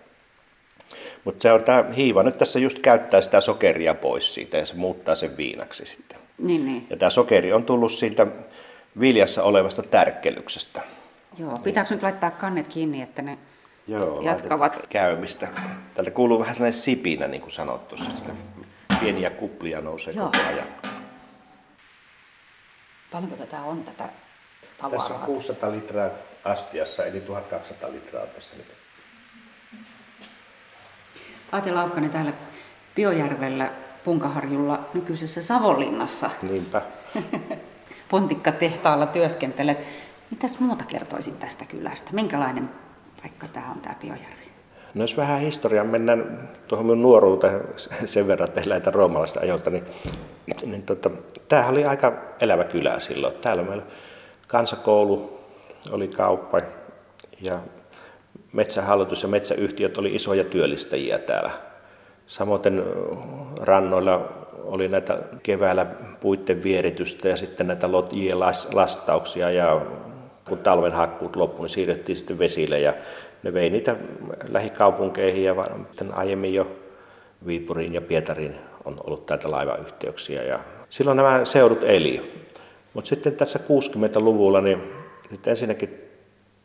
Mutta 1.25 1.43
se 1.43 1.53
on 1.53 1.65
tämä 1.65 1.85
hiiva 1.97 2.23
nyt 2.23 2.39
tässä 2.39 2.59
just 2.59 2.79
käyttää 2.79 3.21
sitä 3.21 3.41
sokeria 3.41 3.95
pois 3.95 4.35
siitä 4.35 4.57
ja 4.57 4.67
se 4.67 4.75
muuttaa 4.75 5.15
sen 5.15 5.37
viinaksi 5.37 5.85
sitten. 5.85 6.19
Niin, 6.39 6.67
niin. 6.67 6.87
Ja 6.91 6.97
tämä 6.97 7.11
sokeri 7.11 7.53
on 7.53 7.65
tullut 7.65 7.93
siitä 7.93 8.27
viljassa 9.01 9.43
olevasta 9.43 9.83
tärkkelyksestä. 9.83 10.83
Joo, 11.39 11.59
pitääkö 11.59 11.95
nyt 11.95 12.03
laittaa 12.03 12.31
kannet 12.31 12.69
kiinni, 12.69 13.03
että 13.03 13.23
ne 13.23 13.39
Joo, 13.87 14.21
jatkavat? 14.21 14.87
käymistä. 14.89 15.49
Täältä 15.95 16.11
kuuluu 16.11 16.39
vähän 16.39 16.55
sellainen 16.55 16.81
sipinä, 16.81 17.29
niin 17.29 17.41
kuin 17.41 17.53
sanottu. 17.53 17.97
Pieniä 19.01 19.31
kuplia 19.31 19.81
nousee 19.81 20.15
Joo. 20.15 20.31
koko 20.31 20.49
ajan. 20.49 20.67
Paljonko 23.13 23.37
tätä 23.37 23.63
on 23.63 23.85
tätä 23.85 24.09
tavaraa? 24.79 25.09
Tässä 25.09 25.21
on 25.21 25.27
600 25.27 25.73
litraa 25.73 26.09
astiassa, 26.45 27.05
eli 27.05 27.21
1200 27.21 27.93
litraa 27.93 28.27
tässä 28.27 28.57
nyt. 28.57 28.67
Aate 31.53 31.73
Laukkanen 31.73 32.11
täällä 32.11 32.33
Biojärvellä 32.95 33.71
Punkaharjulla 34.05 34.89
nykyisessä 34.95 35.43
Savonlinnassa 35.43 36.31
Niinpä. 36.43 36.83
pontikkatehtaalla 38.09 39.07
työskentelet. 39.07 39.79
Mitäs 40.31 40.61
muuta 40.61 40.85
kertoisit 40.85 41.39
tästä 41.39 41.65
kylästä? 41.65 42.11
Minkälainen 42.13 42.71
paikka 43.23 43.47
tämä 43.49 43.71
on 43.71 43.81
tämä 43.81 43.95
Biojärvi? 44.01 44.55
No 44.95 45.05
jos 45.05 45.17
vähän 45.17 45.41
historiaan 45.41 45.87
mennään 45.87 46.49
tuohon 46.69 46.87
minun 46.87 47.03
nuoruuteen 47.03 47.61
sen 48.05 48.27
verran, 48.27 48.49
että 48.49 48.69
näitä 48.69 48.91
roomalaista 48.91 49.41
ajoilta, 49.41 49.71
niin, 49.71 49.85
niin 50.67 50.83
tota, 50.83 51.11
tämähän 51.49 51.73
oli 51.73 51.85
aika 51.85 52.13
elävä 52.41 52.65
kylä 52.65 53.01
silloin. 53.01 53.35
Täällä 53.35 53.63
meillä 53.63 53.85
kansakoulu 54.47 55.41
oli 55.93 56.09
kauppa 56.09 56.61
ja 57.41 57.59
metsähallitus 58.53 59.23
ja 59.23 59.29
metsäyhtiöt 59.29 59.99
oli 59.99 60.15
isoja 60.15 60.45
työllistäjiä 60.45 61.19
täällä. 61.19 61.51
Samoin 62.27 62.83
rannoilla 63.61 64.44
oli 64.67 64.89
näitä 64.89 65.19
keväällä 65.43 65.87
puitten 66.21 66.63
vieritystä 66.63 67.29
ja 67.29 67.37
sitten 67.37 67.67
näitä 67.67 67.93
lotjien 67.93 68.41
lastauksia 68.73 69.51
ja 69.51 69.81
kun 70.49 70.59
talven 70.59 70.93
hakkuut 70.93 71.37
loppui, 71.37 71.65
niin 71.65 71.75
siirrettiin 71.75 72.17
sitten 72.17 72.39
vesille 72.39 72.81
ja 72.81 72.95
ne 73.43 73.55
vei 73.55 73.71
niitä 73.71 73.97
lähikaupunkeihin 74.49 75.45
ja 75.45 75.55
aiemmin 76.13 76.55
jo 76.55 76.67
Viipuriin 77.47 77.95
ja 77.95 78.01
Pietariin 78.01 78.55
on 78.85 79.01
ollut 79.05 79.27
täältä 79.27 79.51
laivayhteyksiä 79.51 80.43
ja 80.43 80.61
silloin 80.91 81.17
nämä 81.17 81.45
seudut 81.45 81.85
eli. 81.85 82.45
Mutta 82.95 83.09
sitten 83.09 83.37
tässä 83.37 83.59
60-luvulla 83.59 84.61
niin 84.61 84.83
sitten 85.31 85.51
ensinnäkin 85.51 86.04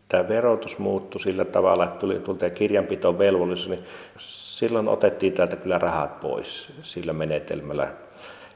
tämä 0.10 0.28
verotus 0.28 0.78
muuttui 0.78 1.22
sillä 1.22 1.46
tavalla, 1.46 1.84
että 1.84 1.96
tuli, 1.96 2.20
tuli 2.20 2.38
tämä 2.38 2.50
kirjanpitovelvollisuus, 2.50 3.70
niin 3.70 3.84
silloin 4.18 4.88
otettiin 4.88 5.34
täältä 5.34 5.56
kyllä 5.56 5.78
rahat 5.78 6.20
pois 6.20 6.72
sillä 6.82 7.14
menetelmällä. 7.14 7.88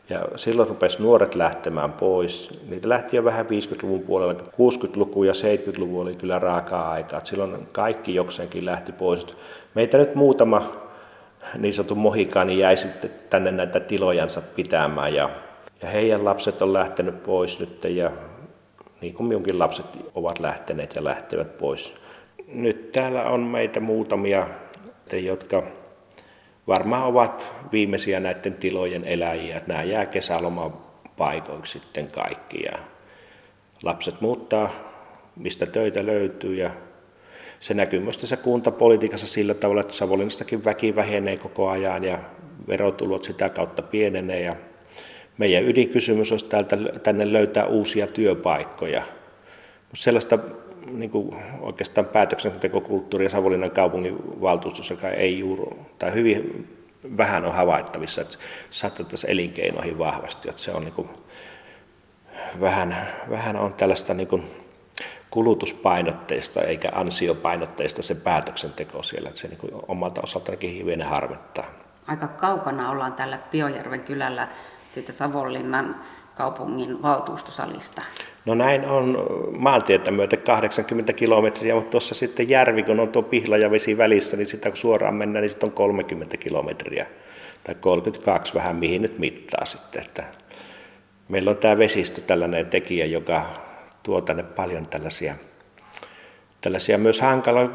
Ja 0.10 0.28
silloin 0.36 0.70
rupesi 0.70 1.02
nuoret 1.02 1.36
lähtemään 1.36 1.92
pois. 1.92 2.62
Niitä 2.70 2.90
lähti 2.90 3.16
jo 3.16 3.24
vähän 3.24 3.46
50-luvun 3.46 4.02
puolella. 4.02 4.34
60-luku 4.34 5.24
ja 5.24 5.34
70-luku 5.34 6.00
oli 6.00 6.16
kyllä 6.16 6.40
raakaa 6.40 6.92
aikaa. 6.92 7.22
Silloin 7.24 7.68
kaikki 7.72 8.16
jokseenkin 8.16 8.66
lähti 8.66 8.92
pois. 8.92 9.28
Meitä 9.76 9.98
nyt 9.98 10.16
muutama 10.16 10.72
niin 11.58 11.74
sanottu 11.74 11.96
mohikaani 11.96 12.60
jäi 12.60 12.78
sitten 12.78 13.12
tänne 13.30 13.52
näitä 13.52 13.80
tilojansa 13.80 14.42
pitämään. 14.42 15.14
Ja, 15.14 15.30
ja 15.82 15.88
heidän 15.88 16.26
lapset 16.26 16.62
on 16.62 16.74
lähtenyt 16.74 17.24
pois 17.24 17.60
nyt 17.60 17.84
ja 17.84 18.12
niin 19.04 19.14
kuin 19.14 19.28
minunkin 19.28 19.60
lapset 19.60 19.86
ovat 20.16 20.40
lähteneet 20.40 20.96
ja 20.96 21.04
lähtevät 21.04 21.58
pois. 21.58 21.96
Nyt 22.48 22.92
täällä 22.92 23.24
on 23.24 23.42
meitä 23.42 23.80
muutamia, 23.80 24.48
jotka 25.12 25.64
varmaan 26.68 27.04
ovat 27.04 27.46
viimeisiä 27.72 28.20
näiden 28.20 28.54
tilojen 28.54 29.06
eläjiä. 29.06 29.62
Nämä 29.68 29.84
jää 29.84 30.06
kesälomapaikoiksi 30.06 31.80
sitten 31.80 32.08
kaikki. 32.08 32.64
Ja 32.66 32.80
lapset 33.84 34.22
muuttaa, 34.22 34.70
mistä 35.36 35.66
töitä 35.66 36.06
löytyy. 36.06 36.56
Ja 36.56 36.72
se 37.60 37.74
näkyy 37.74 38.00
myös 38.00 38.18
tässä 38.18 38.38
kuntapolitiikassa 38.38 39.28
sillä 39.28 39.54
tavalla, 39.54 39.82
että 39.82 39.94
Savonlinnastakin 39.94 40.66
väki 40.66 40.96
vähenee 40.96 41.38
koko 41.38 41.70
ajan 41.70 42.04
ja 42.04 42.20
verotulot 42.68 43.24
sitä 43.24 43.50
kautta 43.50 43.82
pienenee. 43.82 44.42
Ja 44.42 44.56
meidän 45.38 45.64
ydinkysymys 45.64 46.32
olisi 46.32 46.46
täältä, 46.46 46.78
tänne 47.04 47.34
löytää 47.34 47.66
uusia 47.66 48.08
työpaikkoja. 48.08 49.02
Mutta 49.80 50.04
sellaista 50.04 50.40
niin 50.92 51.10
kuin 51.10 51.36
oikeastaan 51.60 52.06
päätöksentekokulttuuria 52.06 53.30
Savonlinnan 53.30 53.72
kaupungin 53.72 54.42
valtuustossa 54.42 55.10
ei 55.10 55.40
juuri, 55.40 55.76
tai 56.00 56.14
hyvin 56.14 56.68
vähän 57.18 57.46
on 57.46 57.54
havaittavissa, 57.54 58.22
että 58.22 58.38
satsattaisiin 58.70 59.32
elinkeinoihin 59.32 60.00
vahvasti. 60.00 60.50
Että 60.50 60.62
se 60.62 60.72
on 60.72 60.84
niin 60.84 60.94
kuin, 60.94 61.10
vähän, 62.62 63.08
vähän 63.30 63.56
on 63.56 63.74
tällaista 63.74 64.14
niin 64.14 64.28
kuin 64.28 64.44
kulutuspainotteista 65.30 66.62
eikä 66.62 66.90
ansiopainotteista 66.94 68.02
se 68.02 68.16
päätöksenteko 68.16 69.04
siellä, 69.04 69.30
että 69.30 69.42
se 69.42 69.48
niin 69.48 69.58
kuin 69.58 69.72
omalta 69.88 70.22
osaltaankin 70.24 70.72
hivenen 70.72 71.08
harmittaa. 71.08 71.66
Aika 72.08 72.28
kaukana 72.28 72.90
ollaan 72.90 73.14
tällä 73.14 73.40
Biojärven 73.52 74.04
kylällä 74.04 74.48
siitä 74.94 75.12
Savonlinnan 75.12 75.96
kaupungin 76.36 77.02
valtuustosalista? 77.02 78.02
No 78.46 78.56
näin 78.56 78.86
on 78.86 79.28
maantietä 79.58 80.12
myötä 80.12 80.38
80 80.38 81.14
kilometriä, 81.14 81.76
mutta 81.76 81.90
tuossa 81.90 82.16
sitten 82.16 82.50
järvi, 82.50 82.84
kun 82.84 83.00
on 83.00 83.10
tuo 83.10 83.22
pihla 83.22 83.58
ja 83.58 83.72
vesi 83.72 83.98
välissä, 83.98 84.38
niin 84.38 84.48
sitä 84.48 84.70
kun 84.70 84.78
suoraan 84.78 85.16
mennään, 85.16 85.42
niin 85.42 85.50
sitten 85.50 85.70
on 85.70 85.76
30 85.76 86.38
kilometriä 86.38 87.06
tai 87.64 87.76
32 87.76 88.54
vähän 88.54 88.76
mihin 88.76 89.02
nyt 89.02 89.20
mittaa 89.20 89.66
sitten. 89.66 90.02
Että 90.02 90.24
meillä 91.28 91.52
on 91.52 91.58
tämä 91.58 91.78
vesistö 91.78 92.22
tällainen 92.22 92.66
tekijä, 92.66 93.06
joka 93.06 93.46
tuo 94.04 94.22
tänne 94.22 94.44
paljon 94.44 94.88
tällaisia, 94.88 95.36
tällaisia 96.62 96.98
myös 96.98 97.22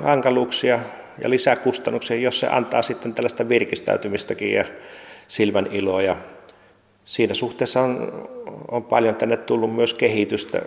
hankaluuksia 0.02 0.78
ja 1.22 1.30
lisäkustannuksia, 1.30 2.16
jos 2.16 2.40
se 2.40 2.46
antaa 2.46 2.82
sitten 2.82 3.14
tällaista 3.14 3.48
virkistäytymistäkin 3.48 4.52
ja 4.52 4.64
silmän 5.28 5.66
iloa 5.66 6.02
ja 6.02 6.16
siinä 7.08 7.34
suhteessa 7.34 7.82
on, 7.82 8.28
on 8.70 8.84
paljon 8.84 9.14
tänne 9.14 9.36
tullut 9.36 9.74
myös 9.74 9.94
kehitystä. 9.94 10.62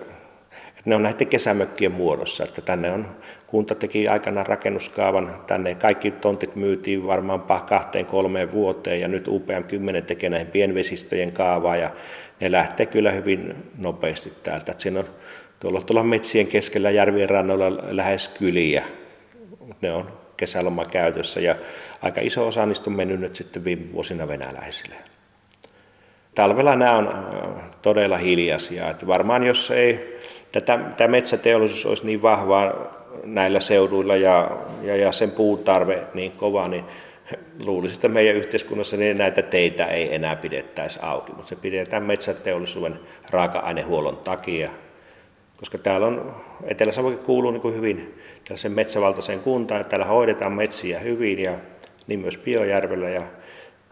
Ne 0.86 0.96
on 0.96 1.04
näiden 1.04 1.28
kesämökkien 1.28 1.92
muodossa, 1.92 2.44
että 2.44 2.62
tänne 2.62 2.92
on, 2.92 3.08
kunta 3.48 3.76
teki 3.76 4.08
aikanaan 4.08 4.46
rakennuskaavan, 4.46 5.36
tänne 5.48 5.76
kaikki 5.76 6.12
tontit 6.12 6.56
myytiin 6.56 7.08
varmaan 7.08 7.42
kahteen 7.70 8.06
kolmeen 8.06 8.52
vuoteen 8.52 9.02
ja 9.02 9.08
nyt 9.08 9.28
UPM 9.28 9.64
10 9.68 10.04
tekee 10.04 10.30
näihin 10.30 10.48
pienvesistöjen 10.48 11.32
kaavaa 11.32 11.76
ja 11.76 11.90
ne 12.40 12.52
lähtee 12.52 12.86
kyllä 12.86 13.12
hyvin 13.12 13.56
nopeasti 13.78 14.34
täältä. 14.44 14.72
Että 14.72 14.84
siinä 14.84 15.00
on 15.00 15.10
tuolla, 15.60 15.82
tuolla 15.82 16.04
metsien 16.04 16.48
keskellä 16.48 16.92
järvien 16.92 17.30
rannoilla 17.30 17.84
lähes 17.90 18.28
kyliä, 18.28 18.84
ne 19.82 19.92
on 19.92 20.12
kesäloma 20.38 20.86
käytössä 20.86 21.40
ja 21.40 21.56
aika 22.02 22.22
iso 22.22 22.48
osa 22.48 22.66
niistä 22.66 22.90
on 22.90 22.96
mennyt 22.96 23.20
nyt 23.20 23.36
sitten 23.36 23.64
viime 23.64 23.94
vuosina 23.94 24.28
venäläisille 24.28 24.96
talvella 26.36 26.76
nämä 26.76 26.98
on 26.98 27.08
äh, 27.08 27.64
todella 27.82 28.18
hiljaisia. 28.18 28.90
Että 28.90 29.08
varmaan 29.08 29.44
jos 29.44 29.72
ei 29.72 30.20
tätä, 30.52 30.80
tämä 30.98 31.08
metsäteollisuus 31.08 31.86
olisi 31.86 32.06
niin 32.06 32.22
vahvaa 32.22 32.74
näillä 33.24 33.60
seuduilla 33.60 34.16
ja, 34.16 34.52
ja, 34.82 34.96
ja 34.96 35.12
sen 35.12 35.32
puutarve 35.32 36.04
niin 36.14 36.32
kova, 36.32 36.68
niin 36.68 36.86
luulisin, 37.64 37.96
että 37.96 38.08
meidän 38.08 38.36
yhteiskunnassa 38.36 38.98
niin 38.98 39.18
näitä 39.18 39.42
teitä 39.42 39.86
ei 39.86 40.16
enää 40.16 40.36
pidettäisi 40.36 41.00
auki, 41.02 41.32
mutta 41.32 41.50
se 41.50 41.56
pidetään 41.56 42.04
metsäteollisuuden 42.04 43.00
raaka-ainehuollon 43.30 44.18
takia, 44.18 44.70
koska 45.58 45.78
täällä 45.78 46.08
on, 46.08 46.36
Etelä-Savokin 46.64 47.20
kuuluu 47.20 47.52
niin 47.52 47.62
kuin 47.62 47.76
hyvin 47.76 48.20
tällaisen 48.44 48.72
metsävaltaiseen 48.72 49.40
kuntaan, 49.40 49.82
että 49.82 49.90
täällä 49.90 50.06
hoidetaan 50.06 50.54
metsiä 50.54 51.00
hyvin 51.00 51.40
ja 51.40 51.54
niin 52.08 52.20
myös 52.20 52.38
Biojärvellä 52.38 53.10
ja 53.10 53.22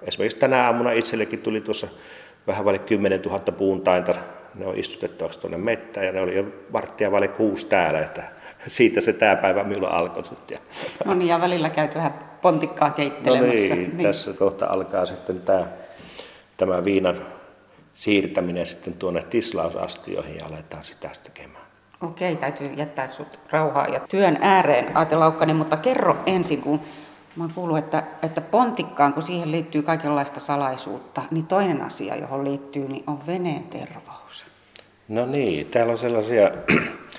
esimerkiksi 0.04 0.38
tänä 0.38 0.66
aamuna 0.66 0.92
itsellekin 0.92 1.40
tuli 1.40 1.62
tuossa 1.62 1.88
vähän 2.50 2.66
vaille 2.66 2.80
10 2.80 3.22
000 3.22 3.40
puuntainta, 3.40 4.16
ne 4.56 4.66
on 4.66 4.78
istutettavaksi 4.78 5.40
tuonne 5.40 5.58
mettään 5.58 6.06
ja 6.06 6.12
ne 6.12 6.22
oli 6.22 6.36
jo 6.36 6.44
varttia 6.74 7.12
vaille 7.12 7.28
kuusi 7.28 7.68
täällä, 7.68 8.00
että 8.00 8.24
siitä 8.68 9.02
se 9.02 9.14
tämä 9.14 9.36
päivä 9.36 9.64
minulla 9.64 9.90
alkoi 9.90 10.24
sitten. 10.24 10.60
No 11.06 11.14
niin, 11.14 11.28
ja 11.28 11.42
välillä 11.42 11.70
käyt 11.70 11.96
vähän 11.96 12.14
pontikkaa 12.42 12.92
keittelemässä. 12.92 13.70
No 13.70 13.76
niin, 13.76 13.98
niin. 13.98 14.08
tässä 14.08 14.34
kohta 14.34 14.66
alkaa 14.66 15.06
sitten 15.06 15.42
tämä, 15.42 15.68
tämä 16.58 16.84
viinan 16.84 17.16
siirtäminen 17.94 18.66
sitten 18.66 18.94
tuonne 18.94 19.24
tislausastioihin 19.24 20.38
ja 20.38 20.46
aletaan 20.46 20.84
sitä 20.84 21.10
tekemään. 21.24 21.66
Okei, 22.02 22.36
täytyy 22.36 22.68
jättää 22.68 23.08
sut 23.08 23.40
rauhaa 23.50 23.88
ja 23.88 24.00
työn 24.00 24.38
ääreen, 24.42 24.98
Aate 24.98 25.16
Laukkanen, 25.16 25.56
mutta 25.56 25.78
kerro 25.78 26.18
ensin, 26.26 26.62
kun 26.62 26.82
mä 27.40 27.44
oon 27.44 27.54
kuullut, 27.54 27.78
että, 27.78 28.04
että 28.24 28.42
pontikkaan, 28.42 29.14
kun 29.14 29.24
siihen 29.24 29.52
liittyy 29.52 29.82
kaikenlaista 29.82 30.40
salaisuutta, 30.40 31.22
niin 31.32 31.46
toinen 31.46 31.82
asia, 31.82 32.16
johon 32.16 32.46
liittyy, 32.46 32.88
niin 32.88 33.04
on 33.08 33.20
veneen 33.28 33.64
tervaus. 33.64 34.46
No 35.08 35.26
niin, 35.26 35.68
täällä 35.68 35.92
on 35.92 35.98
sellaisia 35.98 36.52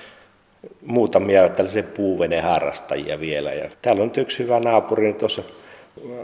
muutamia 0.87 1.49
tällaisia 1.49 1.83
puuveneharrastajia 1.83 3.21
vielä. 3.21 3.53
Ja 3.53 3.71
täällä 3.83 4.03
on 4.03 4.09
nyt 4.09 4.17
yksi 4.17 4.39
hyvä 4.39 4.61
naapuri, 4.61 5.03
niin 5.03 5.15
tuossa 5.15 5.43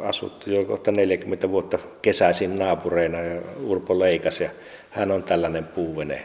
asuttu 0.04 0.50
jo 0.50 0.64
kohta 0.64 0.92
40 0.92 1.50
vuotta 1.50 1.78
kesäisin 2.02 2.59
naapureina 2.59 3.18
ja 3.18 3.42
Urpo 3.64 3.98
Leikas 3.98 4.40
ja 4.40 4.50
hän 4.90 5.11
on 5.11 5.22
tällainen 5.22 5.64
puuvene 5.64 6.22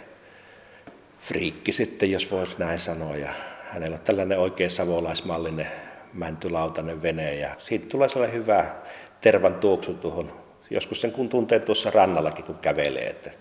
friikki 1.20 1.72
sitten, 1.72 2.12
jos 2.12 2.32
voisi 2.32 2.56
näin 2.58 2.80
sanoa. 2.80 3.16
Ja 3.16 3.30
hänellä 3.70 3.96
on 3.96 4.04
tällainen 4.04 4.40
oikein 4.40 4.72
savolaismallinen 4.72 5.68
mäntylautainen 6.14 7.02
vene 7.02 7.36
ja 7.36 7.50
siitä 7.58 7.88
tulee 7.90 8.10
sellainen 8.10 8.38
hyvä 8.40 8.66
tervan 9.22 9.56
tuoksu 9.56 9.94
tuohon. 9.94 10.42
Joskus 10.70 11.02
sen 11.02 11.12
kun 11.12 11.30
tuntee 11.30 11.60
tuossa 11.60 11.92
rannallakin, 11.92 12.46
kun 12.46 12.58
kävelee, 12.58 13.08
että 13.08 13.32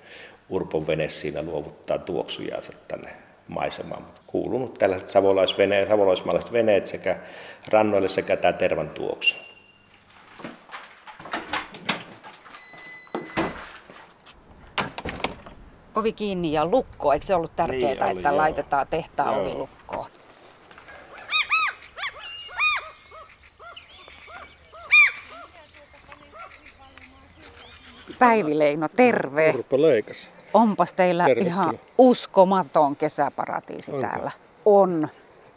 Urpon 0.49 0.87
vene 0.87 1.09
siinä 1.09 1.43
luovuttaa 1.43 1.99
tuoksujansa 1.99 2.73
tänne 2.89 3.09
maisemaan. 3.49 4.07
Kuulunut 4.27 4.75
tällaiset 4.75 5.09
savolaisveneet, 5.09 5.89
savolaismaalaiset 5.89 6.53
veneet 6.53 6.87
sekä 6.87 7.17
rannoille 7.69 8.09
sekä 8.09 8.37
tämä 8.37 8.53
tervan 8.53 8.89
tuoksu. 8.91 9.39
Ovi 15.95 16.13
kiinni 16.13 16.53
ja 16.53 16.67
lukko, 16.67 17.13
eikö 17.13 17.27
se 17.27 17.35
ollut 17.35 17.57
tärkeää, 17.57 17.93
Niin 17.95 18.03
oli, 18.03 18.17
että 18.17 18.29
joo. 18.29 18.37
laitetaan 18.37 18.87
tehtaan 18.91 19.41
ovi 19.41 19.49
lukkoon? 19.49 19.80
Päivi 28.21 28.59
Leino, 28.59 28.89
terve. 28.97 29.51
Urpo 29.59 29.83
leikas. 29.83 30.31
Onpas 30.55 30.93
teillä 30.93 31.25
Tervetuloa. 31.25 31.53
ihan 31.63 31.79
uskomaton 31.99 32.97
kesäparatiisi 32.97 33.93
Onko? 33.93 34.07
täällä. 34.07 34.31
On. 34.65 35.09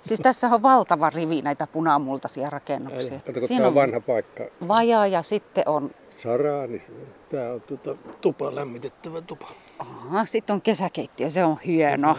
Siis 0.02 0.20
tässä 0.20 0.48
on 0.48 0.62
valtava 0.64 1.10
rivi 1.10 1.42
näitä 1.42 1.68
punamultaisia 1.68 2.50
rakennuksia. 2.50 3.20
Kato, 3.20 3.40
kun 3.40 3.50
tämä 3.50 3.68
on 3.68 3.76
vanha 3.76 4.00
paikka. 4.00 4.44
vajaa 4.68 5.08
ja 5.08 5.22
sitten 5.24 5.64
on, 5.68 5.92
Saraa, 6.10 6.68
niin 6.68 6.82
tämä 7.30 7.52
on 7.54 7.62
tuota, 7.62 7.96
tupa, 8.22 8.56
lämmitettävä 8.56 9.22
tupa. 9.22 9.48
aha, 9.80 10.26
sitten 10.26 10.54
on 10.54 10.62
kesäkeittiö, 10.62 11.30
se 11.30 11.44
on 11.44 11.60
hieno. 11.60 12.18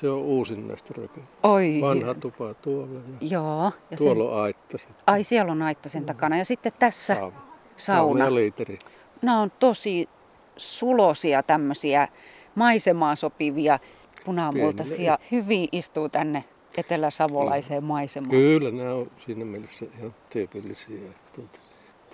Se 0.00 0.08
on 0.10 0.18
uusin 0.18 0.68
näistä 0.68 0.88
rakennuksista. 0.88 1.48
Oi. 1.48 1.78
Vanha 1.80 2.14
tupa 2.14 2.54
tuolla 2.54 2.94
ja 3.20 3.28
Joo. 3.30 3.72
Ja 3.90 3.96
sen, 3.96 4.06
tuolla 4.06 4.24
on 4.36 4.42
aitta 4.42 4.78
sitten. 4.78 4.96
ai 5.06 5.24
siellä 5.24 5.52
on 5.52 5.62
aitta 5.62 5.88
sen 5.88 6.04
takana. 6.04 6.38
Ja 6.38 6.44
sitten 6.44 6.72
tässä 6.78 7.14
Sauna. 7.14 7.36
sauna. 7.76 8.24
ja 8.24 8.34
liiteri. 8.34 8.78
Nämä 9.22 9.40
on 9.40 9.50
tosi 9.58 10.08
sulosia 10.56 11.42
tämmöisiä 11.42 12.08
maisemaan 12.54 13.16
sopivia 13.16 13.78
punamultaisia. 14.24 15.18
Hyvin 15.30 15.68
istuu 15.72 16.08
tänne 16.08 16.44
eteläsavolaiseen 16.76 17.84
maisemaan. 17.84 18.30
Kyllä 18.30 18.70
nämä 18.70 18.94
on 18.94 19.10
siinä 19.26 19.44
mielessä 19.44 19.86
ihan 19.98 20.14
tyypillisiä. 20.30 21.00
Tuota, 21.34 21.58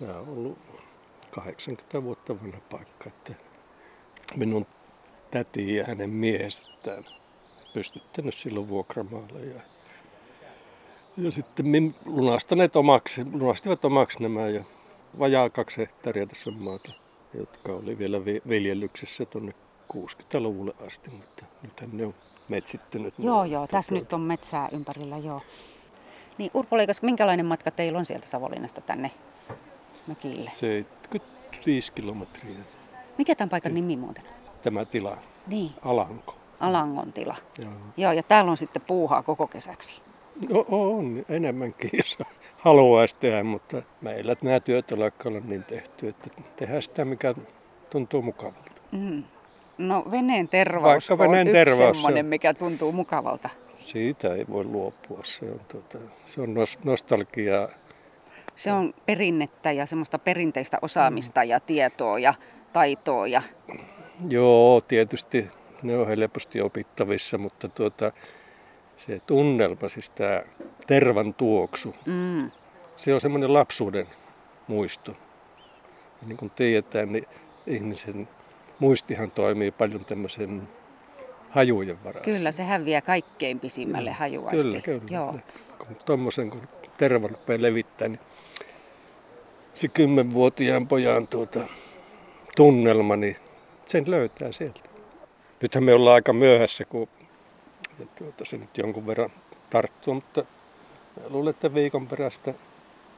tämä 0.01 0.19
on 0.19 0.29
ollut 0.29 0.59
80 1.31 2.03
vuotta 2.03 2.43
vanha 2.43 2.61
paikka. 2.71 3.09
Että 3.09 3.35
minun 4.37 4.67
täti 5.31 5.75
ja 5.75 5.85
hänen 5.85 6.11
miehestään 6.11 7.05
pystyttänyt 7.75 8.35
silloin 8.35 8.69
vuokramaalle. 8.69 9.41
Ja, 9.41 9.61
ja 11.17 11.33
sitten 11.33 11.95
lunastaneet 12.05 12.77
omaksi, 12.77 13.25
lunastivat 13.33 13.85
omaksi 13.85 14.23
nämä 14.23 14.49
ja 14.49 14.65
vajaa 15.19 15.51
kaksi 15.51 15.77
hehtaaria 15.77 16.27
tässä 16.27 16.51
maata, 16.51 16.91
jotka 17.35 17.73
oli 17.73 17.99
vielä 17.99 18.25
vi- 18.25 18.43
viljelyksessä 18.49 19.25
tuonne 19.25 19.53
60-luvulle 19.93 20.75
asti, 20.87 21.11
mutta 21.11 21.45
nythän 21.63 21.91
ne 21.93 22.07
on 22.07 22.15
metsittänyt. 22.49 23.19
ne 23.19 23.27
Joo, 23.27 23.45
joo, 23.45 23.67
tässä 23.67 23.89
tuota- 23.95 24.05
nyt 24.05 24.13
on 24.13 24.21
metsää 24.21 24.69
ympärillä, 24.73 25.19
joo. 25.19 25.41
Niin 26.39 26.51
Urpo 26.55 26.77
Leikas, 26.77 27.03
minkälainen 27.03 27.47
matka 27.47 27.71
teillä 27.71 27.99
on 27.99 28.07
sieltä 28.07 28.27
Savonlinnasta 28.27 28.81
tänne 28.81 29.11
mökille? 30.07 30.51
75 30.51 31.93
kilometriä 31.93 32.57
Mikä 33.19 33.35
tämän 33.35 33.49
paikan 33.51 33.75
nimi 33.75 33.97
muuten? 33.97 34.25
tämä 34.63 34.85
tila, 34.85 35.19
Niin, 35.47 35.71
Alanko. 35.83 36.35
Alangon 36.61 37.13
tila. 37.13 37.37
Joo. 37.63 37.73
Joo, 37.97 38.13
ja 38.13 38.23
täällä 38.23 38.51
on 38.51 38.57
sitten 38.57 38.83
puuhaa 38.87 39.23
koko 39.23 39.47
kesäksi. 39.47 40.03
No 40.49 40.65
on 40.71 41.25
enemmänkin, 41.29 41.91
haluaisi 42.67 43.17
tehdä, 43.21 43.43
mutta 43.43 43.83
meillä 44.01 44.37
nämä 44.43 44.61
työt 44.61 44.93
on 44.93 44.99
olla 44.99 45.41
niin 45.45 45.65
tehty, 45.65 46.09
että 46.09 46.31
tehdään 46.57 46.83
sitä, 46.83 47.05
mikä 47.05 47.35
tuntuu 47.91 48.23
mukavalta. 48.23 48.73
Mm. 48.93 49.25
No 49.79 50.05
veneen 50.11 50.49
tervaus 50.49 51.11
Vaikka 51.11 51.25
on 51.25 51.31
veneen 51.31 51.47
yksi 51.47 51.53
tervaus, 51.53 51.79
se 51.79 51.93
semmoinen, 51.93 52.27
mikä 52.27 52.55
tuntuu 52.55 52.93
mukavalta. 52.93 53.49
Siitä 53.79 54.35
ei 54.35 54.47
voi 54.51 54.65
luopua, 54.65 55.21
se 55.25 55.45
on, 55.45 55.61
tuota, 55.69 55.99
se 56.27 56.41
on 56.41 56.55
nos- 56.55 56.79
nostalgiaa. 56.85 57.69
Se 58.57 58.73
on 58.73 58.95
perinnettä 59.07 59.73
ja 59.73 59.87
semmoista 59.87 60.19
perinteistä 60.19 60.79
osaamista 60.83 61.45
ja 61.45 61.61
tietoa 61.61 62.19
ja 62.19 62.35
taitoa. 62.73 63.27
Ja... 63.27 63.43
Joo, 64.29 64.81
tietysti 64.81 65.47
ne 65.83 65.99
on 65.99 66.07
helposti 66.07 66.61
opittavissa, 66.61 67.39
mutta 67.39 67.69
tuota, 67.69 68.13
se 69.07 69.21
tunnelma, 69.27 69.89
siis 69.89 70.11
tämä 70.11 70.43
tervan 70.87 71.35
tuoksu, 71.35 71.95
Mm. 72.07 72.51
se 72.97 73.15
on 73.15 73.21
semmoinen 73.21 73.53
lapsuuden 73.53 74.07
muisto. 74.67 75.11
Ja 76.23 76.29
niin 76.29 76.37
kuin 76.37 76.51
tiedetään, 76.51 77.13
niin 77.13 77.27
ihmisen 77.67 78.29
muistihan 78.79 79.31
toimii 79.31 79.71
paljon 79.71 80.05
tämmöisen 80.05 80.69
hajujen 81.51 82.05
varassa. 82.05 82.25
Kyllä, 82.25 82.53
se 82.53 82.63
häviää 82.63 83.01
kaikkein 83.01 83.61
pisimmälle 83.61 84.11
hajuasti. 84.13 84.63
Kyllä, 84.63 84.81
kyllä. 84.81 85.03
Joo. 85.11 85.35
Kun 85.79 85.97
tuommoisen 86.05 86.51
kun 86.51 86.69
tervan 86.97 87.31
rupeaa 87.31 87.63
levittämään, 87.63 88.13
niin 88.13 88.21
se 89.75 89.89
kymmenvuotiaan 89.89 90.89
pojan 90.89 91.27
tuota, 91.27 91.61
tunnelma, 92.57 93.17
niin 93.17 93.37
sen 93.87 94.11
löytää 94.11 94.53
sieltä. 94.53 94.81
Nythän 95.63 95.85
me 95.85 95.95
ollaan 95.95 96.15
aika 96.15 96.33
myöhässä, 96.33 96.85
kun 96.85 97.09
ja 97.99 98.07
tuota, 98.19 98.45
se 98.45 98.57
nyt 98.57 98.79
jonkun 98.79 99.07
verran 99.07 99.31
tarttuu, 99.71 100.15
mutta 100.15 100.45
luulen, 101.29 101.51
että 101.51 101.75
viikon 101.75 102.07
perästä, 102.07 102.55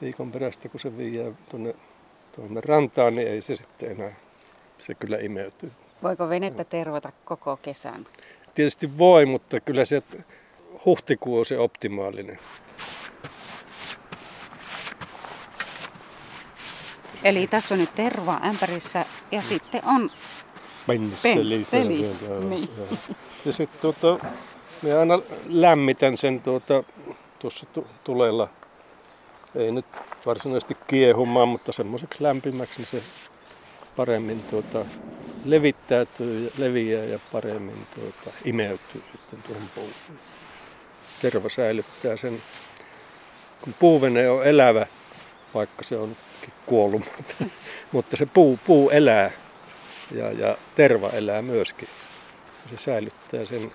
viikon 0.03 0.33
perästä 0.33 0.69
kun 0.69 0.81
se 0.81 0.97
viiää 0.97 1.33
tuonne, 1.51 1.75
tuonne 2.37 2.61
rantaan, 2.61 3.15
niin 3.15 3.29
ei 3.29 3.41
se 3.41 3.57
sitten 3.57 3.91
enää, 3.91 4.13
se 4.79 4.95
kyllä 4.95 5.17
imeytyy. 5.17 5.73
Voiko 6.03 6.29
venettä 6.29 6.65
tervata 6.65 7.13
koko 7.25 7.57
kesän? 7.57 8.07
Tietysti 8.55 8.99
voi, 8.99 9.27
mutta 9.27 9.61
kyllä 9.61 9.85
se 9.85 10.03
huhtikuu 10.85 11.39
on 11.39 11.47
se 11.47 11.59
optimaalinen. 11.59 12.39
Eli 17.25 17.47
tässä 17.47 17.75
on 17.75 17.81
nyt 17.81 17.95
tervaa 17.95 18.41
ämpärissä 18.45 19.05
ja 19.33 19.43
sitten 19.43 19.85
on 19.85 20.11
Pensseli. 20.87 21.51
Pensseli, 21.51 22.17
niin. 22.49 22.69
Ja 23.45 23.53
sitten 23.53 23.81
tuota, 23.81 24.27
me 24.83 24.93
aina 24.95 25.19
lämmitän 25.47 26.17
sen 26.17 26.41
tuota, 26.41 26.85
tuossa 27.39 27.67
tu- 27.67 27.87
tulella. 28.05 28.49
Ei 29.55 29.73
nyt 29.73 29.87
varsinaisesti 30.27 30.77
kiehumaan, 30.87 31.49
mutta 31.49 31.73
semmoiseksi 31.73 32.23
lämpimäksi 32.23 32.79
niin 32.79 32.87
se 32.87 33.03
paremmin 33.97 34.43
tuota, 34.43 34.85
levittäytyy 35.45 36.45
ja 36.45 36.51
leviää 36.59 37.05
ja 37.05 37.19
paremmin 37.33 37.87
tuota, 37.95 38.39
imeytyy 38.45 39.03
sitten 39.13 39.43
tuohon 39.43 39.69
puuhun. 39.75 40.19
Terva 41.23 41.49
säilyttää 41.49 42.17
sen, 42.17 42.43
kun 43.61 43.75
puuvene 43.79 44.31
on 44.31 44.47
elävä, 44.47 44.87
vaikka 45.55 45.85
se 45.85 45.97
on 45.97 46.17
kuollut, 46.67 47.03
mutta, 47.17 47.35
mutta 47.93 48.17
se 48.17 48.27
puu, 48.27 48.59
puu 48.67 48.91
elää 48.91 49.31
ja, 50.11 50.33
ja 50.33 50.57
terva 50.75 51.09
elää 51.09 51.43
myöskin. 51.43 51.89
Se 52.71 52.77
säilyttää 52.77 53.45
sen. 53.45 53.73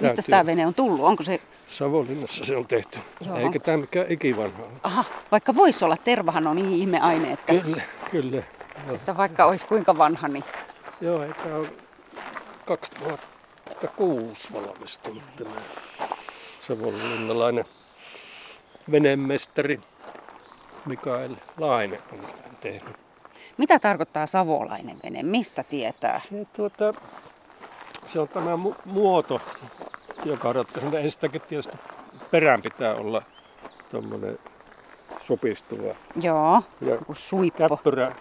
Mistä 0.00 0.22
tämä 0.30 0.46
vene 0.46 0.66
on 0.66 0.74
tullut? 0.74 1.06
Onko 1.06 1.22
se, 1.22 1.40
Savonlinnassa 1.66 2.44
se 2.44 2.56
on 2.56 2.66
tehty. 2.66 2.98
Joo. 3.26 3.36
Eikä 3.36 3.58
tämä 3.58 3.76
mikään 3.76 4.06
ikivanha 4.12 4.62
aha, 4.82 5.04
vaikka 5.32 5.54
voisi 5.54 5.84
olla, 5.84 5.96
tervahan 5.96 6.46
on 6.46 6.56
niin 6.56 6.72
ihmeaine, 6.72 7.32
että, 7.32 7.52
Kyllä, 7.54 7.82
kyllä. 8.10 8.42
Joo, 8.86 8.94
että 8.94 9.16
vaikka 9.16 9.44
olisi 9.44 9.66
kuinka 9.66 9.98
vanha, 9.98 10.28
niin 10.28 10.44
Joo 11.00 11.22
ei 11.22 11.32
tämä 11.32 11.56
on 11.56 11.68
2006 12.64 14.48
valmistunut 14.52 15.22
tämä 15.36 15.50
savonlinnalainen 16.66 17.64
venemestari 18.90 19.80
Mikael 20.86 21.36
Laine 21.58 22.00
on 22.12 22.20
tehnyt. 22.60 22.96
mitä 23.58 23.78
tarkoittaa 23.78 24.26
savolainen 24.26 24.96
vene? 25.04 25.22
Mistä 25.22 25.62
tietää? 25.62 26.18
Se, 26.18 26.46
tuota, 26.52 26.94
se 28.12 28.20
on 28.20 28.28
tämä 28.28 28.54
mu- 28.56 28.74
muoto, 28.84 29.40
joka 30.24 30.52
ratkaisee. 30.52 31.00
Ensinnäkin 31.00 31.40
tietysti 31.40 31.76
perään 32.30 32.62
pitää 32.62 32.94
olla 32.94 33.22
tuommoinen 33.90 34.38
sopistuva. 35.20 35.94
Joo, 36.22 36.62
Ja 36.80 36.94
joku 36.94 37.14
suippo. 37.14 37.68
käppyrä, 37.68 38.14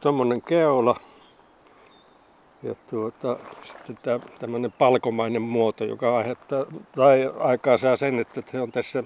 tuommoinen 0.00 0.42
keula 0.42 1.00
ja 2.62 2.74
tuota, 2.90 3.36
sitten 3.64 3.98
tämä, 4.02 4.20
tämmöinen 4.38 4.72
palkomainen 4.72 5.42
muoto, 5.42 5.84
joka 5.84 6.16
aiheuttaa, 6.16 6.64
tai 6.96 7.30
aikaa 7.38 7.78
saa 7.78 7.96
sen, 7.96 8.18
että 8.18 8.42
se 8.52 8.60
on 8.60 8.72
tässä 8.72 9.04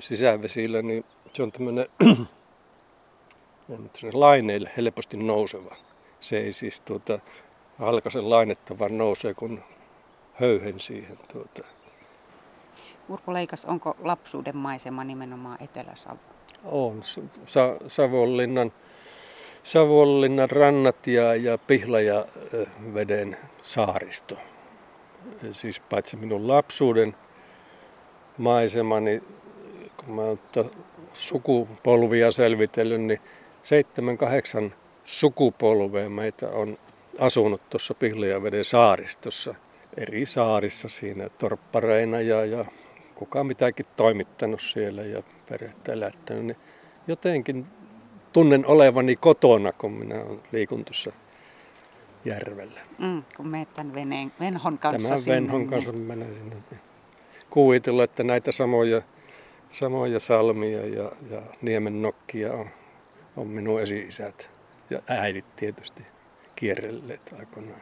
sisävesillä, 0.00 0.82
niin 0.82 1.04
se 1.32 1.42
on 1.42 1.52
tämmöinen 1.52 1.86
laineille 4.12 4.70
helposti 4.76 5.16
nouseva. 5.16 5.76
Se 6.20 6.38
ei 6.38 6.52
siis 6.52 6.80
tuota, 6.80 7.18
halkaisen 7.78 8.30
lainetta, 8.30 8.78
vaan 8.78 8.98
nousee 8.98 9.34
kun 9.34 9.62
höyhen 10.34 10.80
siihen. 10.80 11.18
Tuota. 11.32 11.62
Urpo 13.08 13.32
Leikas, 13.32 13.64
onko 13.64 13.96
lapsuuden 14.02 14.56
maisema 14.56 15.04
nimenomaan 15.04 15.62
Etelä-Savo? 15.62 16.18
On 16.64 17.02
Sa- 17.46 17.76
Savonlinnan, 17.86 18.72
Savonlinnan 19.62 20.50
rannat 20.50 21.06
ja, 21.06 21.34
ja 21.34 21.58
Pihlaja 21.58 22.26
veden 22.94 23.36
saaristo. 23.62 24.34
Siis 25.52 25.80
paitsi 25.80 26.16
minun 26.16 26.48
lapsuuden 26.48 27.16
maisemani, 28.38 29.22
kun 29.96 30.14
mä 30.14 30.22
oon 30.22 30.38
sukupolvia 31.14 32.32
selvitellyt, 32.32 33.00
niin 33.00 33.20
seitsemän, 33.62 34.18
kahdeksan 34.18 34.74
sukupolvea 35.04 36.10
meitä 36.10 36.48
on 36.48 36.76
asunut 37.18 37.70
tuossa 37.70 37.94
Pihlajaveden 37.94 38.64
saaristossa, 38.64 39.54
eri 39.96 40.26
saarissa 40.26 40.88
siinä 40.88 41.28
torppareina 41.28 42.20
ja, 42.20 42.44
ja 42.44 42.64
kuka 43.14 43.44
mitäkin 43.44 43.86
toimittanut 43.96 44.60
siellä 44.60 45.02
ja 45.02 45.22
perhettä 45.48 45.92
elättänyt, 45.92 46.44
niin 46.44 46.56
jotenkin 47.06 47.66
tunnen 48.32 48.66
olevani 48.66 49.16
kotona, 49.16 49.72
kun 49.72 49.92
minä 49.92 50.16
liikun 50.52 50.84
tuossa 50.84 51.10
järvellä. 52.24 52.80
Mm, 52.98 53.22
kun 53.36 53.48
menet 53.48 53.74
tämän 53.74 53.94
veneen, 53.94 54.32
venhon 54.40 54.78
kanssa 54.78 55.08
Tämän 55.08 55.20
sinne. 55.20 55.36
venhon 55.36 55.60
niin- 55.60 55.70
kanssa 55.70 55.92
menen 55.92 56.34
sinne. 56.34 56.56
niin 56.70 56.80
Kuvitella, 57.50 58.04
että 58.04 58.24
näitä 58.24 58.52
samoja, 58.52 59.02
samoja 59.70 60.20
salmia 60.20 60.86
ja, 60.86 61.10
ja 61.30 61.42
niemennokkia 61.62 62.52
on, 62.52 62.66
on 63.36 63.46
minun 63.48 63.80
esi-isät 63.82 64.50
ja 64.90 65.02
äidit 65.08 65.56
tietysti 65.56 66.02
kierrelleet 66.64 67.34
aikoinaan, 67.38 67.80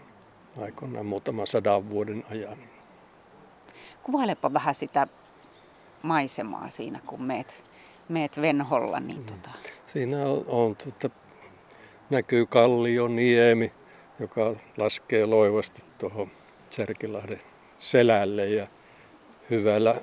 aikoinaan 0.60 1.06
muutaman 1.06 1.46
sadan 1.46 1.88
vuoden 1.88 2.24
ajan. 2.30 2.58
Kuvailepa 4.02 4.52
vähän 4.52 4.74
sitä 4.74 5.06
maisemaa 6.02 6.70
siinä, 6.70 7.00
kun 7.06 7.22
meet, 7.22 7.64
meet 8.08 8.40
venholla. 8.40 9.00
Niin 9.00 9.24
tota, 9.24 9.50
Siinä 9.86 10.22
on, 10.22 10.44
on 10.46 10.76
tuota, 10.76 11.16
näkyy 12.10 12.46
kallio 12.46 13.08
niemi, 13.08 13.72
joka 14.20 14.54
laskee 14.76 15.26
loivasti 15.26 15.82
tuohon 15.98 16.30
Särkilahden 16.70 17.40
selälle 17.78 18.48
ja 18.48 18.66
hyvällä 19.50 19.94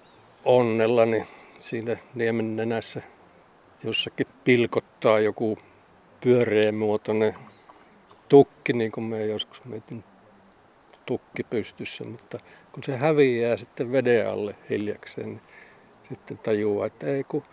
onnella 0.46 1.06
niin 1.06 1.28
siinä 1.62 1.98
niemen 2.16 2.56
nenässä 2.56 3.02
jossakin 3.84 4.28
pilkottaa 4.44 5.20
joku 5.20 5.58
pyöreä 6.22 6.72
muotoinen 6.72 7.36
tukki, 8.30 8.74
niin 8.74 8.92
kuin 8.92 9.04
me 9.04 9.26
joskus 9.26 9.66
mietin 9.66 10.04
tukki 11.06 11.44
pystyssä, 11.44 12.04
mutta 12.04 12.38
kun 12.72 12.84
se 12.84 12.98
häviää 12.98 13.58
sitten 13.58 13.92
veden 13.92 14.30
alle 14.30 14.56
hiljakseen, 14.70 15.28
niin 15.28 15.42
sitten 16.10 16.38
tajuaa, 16.38 16.86
että 16.86 17.08
ei 17.08 17.24
kun 17.24 17.44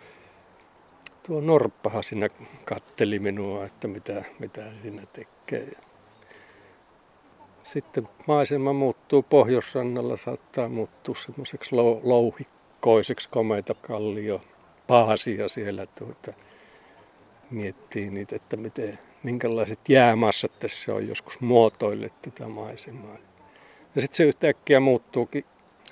tuo 1.27 1.41
norppahan 1.41 2.03
siinä 2.03 2.27
katteli 2.65 3.19
minua, 3.19 3.65
että 3.65 3.87
mitä, 3.87 4.23
mitä 4.39 4.61
siinä 4.81 5.01
tekee. 5.13 5.71
Sitten 7.63 8.09
maisema 8.27 8.73
muuttuu 8.73 9.23
pohjoisrannalla, 9.23 10.17
saattaa 10.17 10.69
muuttua 10.69 11.15
semmoiseksi 11.15 11.75
lou- 11.75 12.01
louhikkoiseksi 12.03 13.29
komeita 13.29 13.73
kallio 13.73 14.41
paasia 14.87 15.49
siellä 15.49 15.85
tuota, 15.85 16.33
miettii 17.49 18.09
niitä, 18.09 18.35
että 18.35 18.57
miten, 18.57 18.99
minkälaiset 19.23 19.79
jäämassat 19.89 20.59
tässä 20.59 20.93
on 20.93 21.07
joskus 21.07 21.41
muotoille 21.41 22.11
tätä 22.21 22.47
maisemaa. 22.47 23.17
Ja 23.95 24.01
sitten 24.01 24.17
se 24.17 24.23
yhtäkkiä 24.23 24.79
muuttuukin 24.79 25.45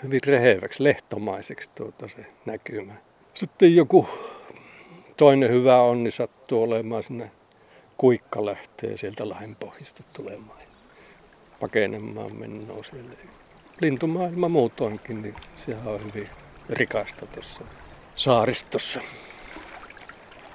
hyvin 0.04 0.22
reheväksi, 0.28 0.84
lehtomaiseksi 0.84 1.72
tuota 1.76 2.08
se 2.08 2.26
näkymä. 2.46 2.94
Sitten 3.34 3.76
joku 3.76 4.10
toinen 5.18 5.50
hyvä 5.50 5.82
onni 5.82 6.12
sattuu 6.12 6.64
olemaan 6.64 7.04
sinne 7.04 7.32
kuikka 7.98 8.46
lähtee 8.46 8.98
sieltä 8.98 9.30
lahden 9.30 9.56
pohjista 9.56 10.04
tulemaan 10.14 10.66
pakenemaan 11.60 12.36
mennoo 12.36 12.84
siellä. 12.84 13.12
Lintumaailma 13.82 14.50
muutoinkin, 14.50 15.22
niin 15.22 15.36
sehän 15.56 15.88
on 15.88 16.00
hyvin 16.06 16.30
rikasta 16.70 17.26
tuossa 17.26 17.64
saaristossa. 18.16 19.02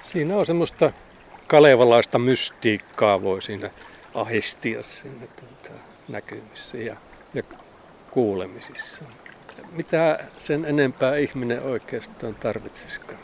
Siinä 0.07 0.37
on 0.37 0.45
semmoista 0.45 0.91
kalevalaista 1.47 2.19
mystiikkaa 2.19 3.21
voi 3.21 3.41
siinä 3.41 3.69
ahistia 4.13 4.83
siinä 4.83 5.27
tuota, 5.27 5.79
näkymissä 6.07 6.77
ja, 6.77 6.95
ja 7.33 7.43
kuulemisissa. 8.11 9.03
Mitä 9.71 10.19
sen 10.39 10.65
enempää 10.65 11.15
ihminen 11.15 11.63
oikeastaan 11.63 12.35
tarvitsisikaan 12.35 13.21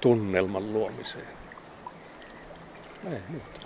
tunnelman 0.00 0.72
luomiseen. 0.72 1.26
Ei 3.12 3.20
muuta. 3.28 3.65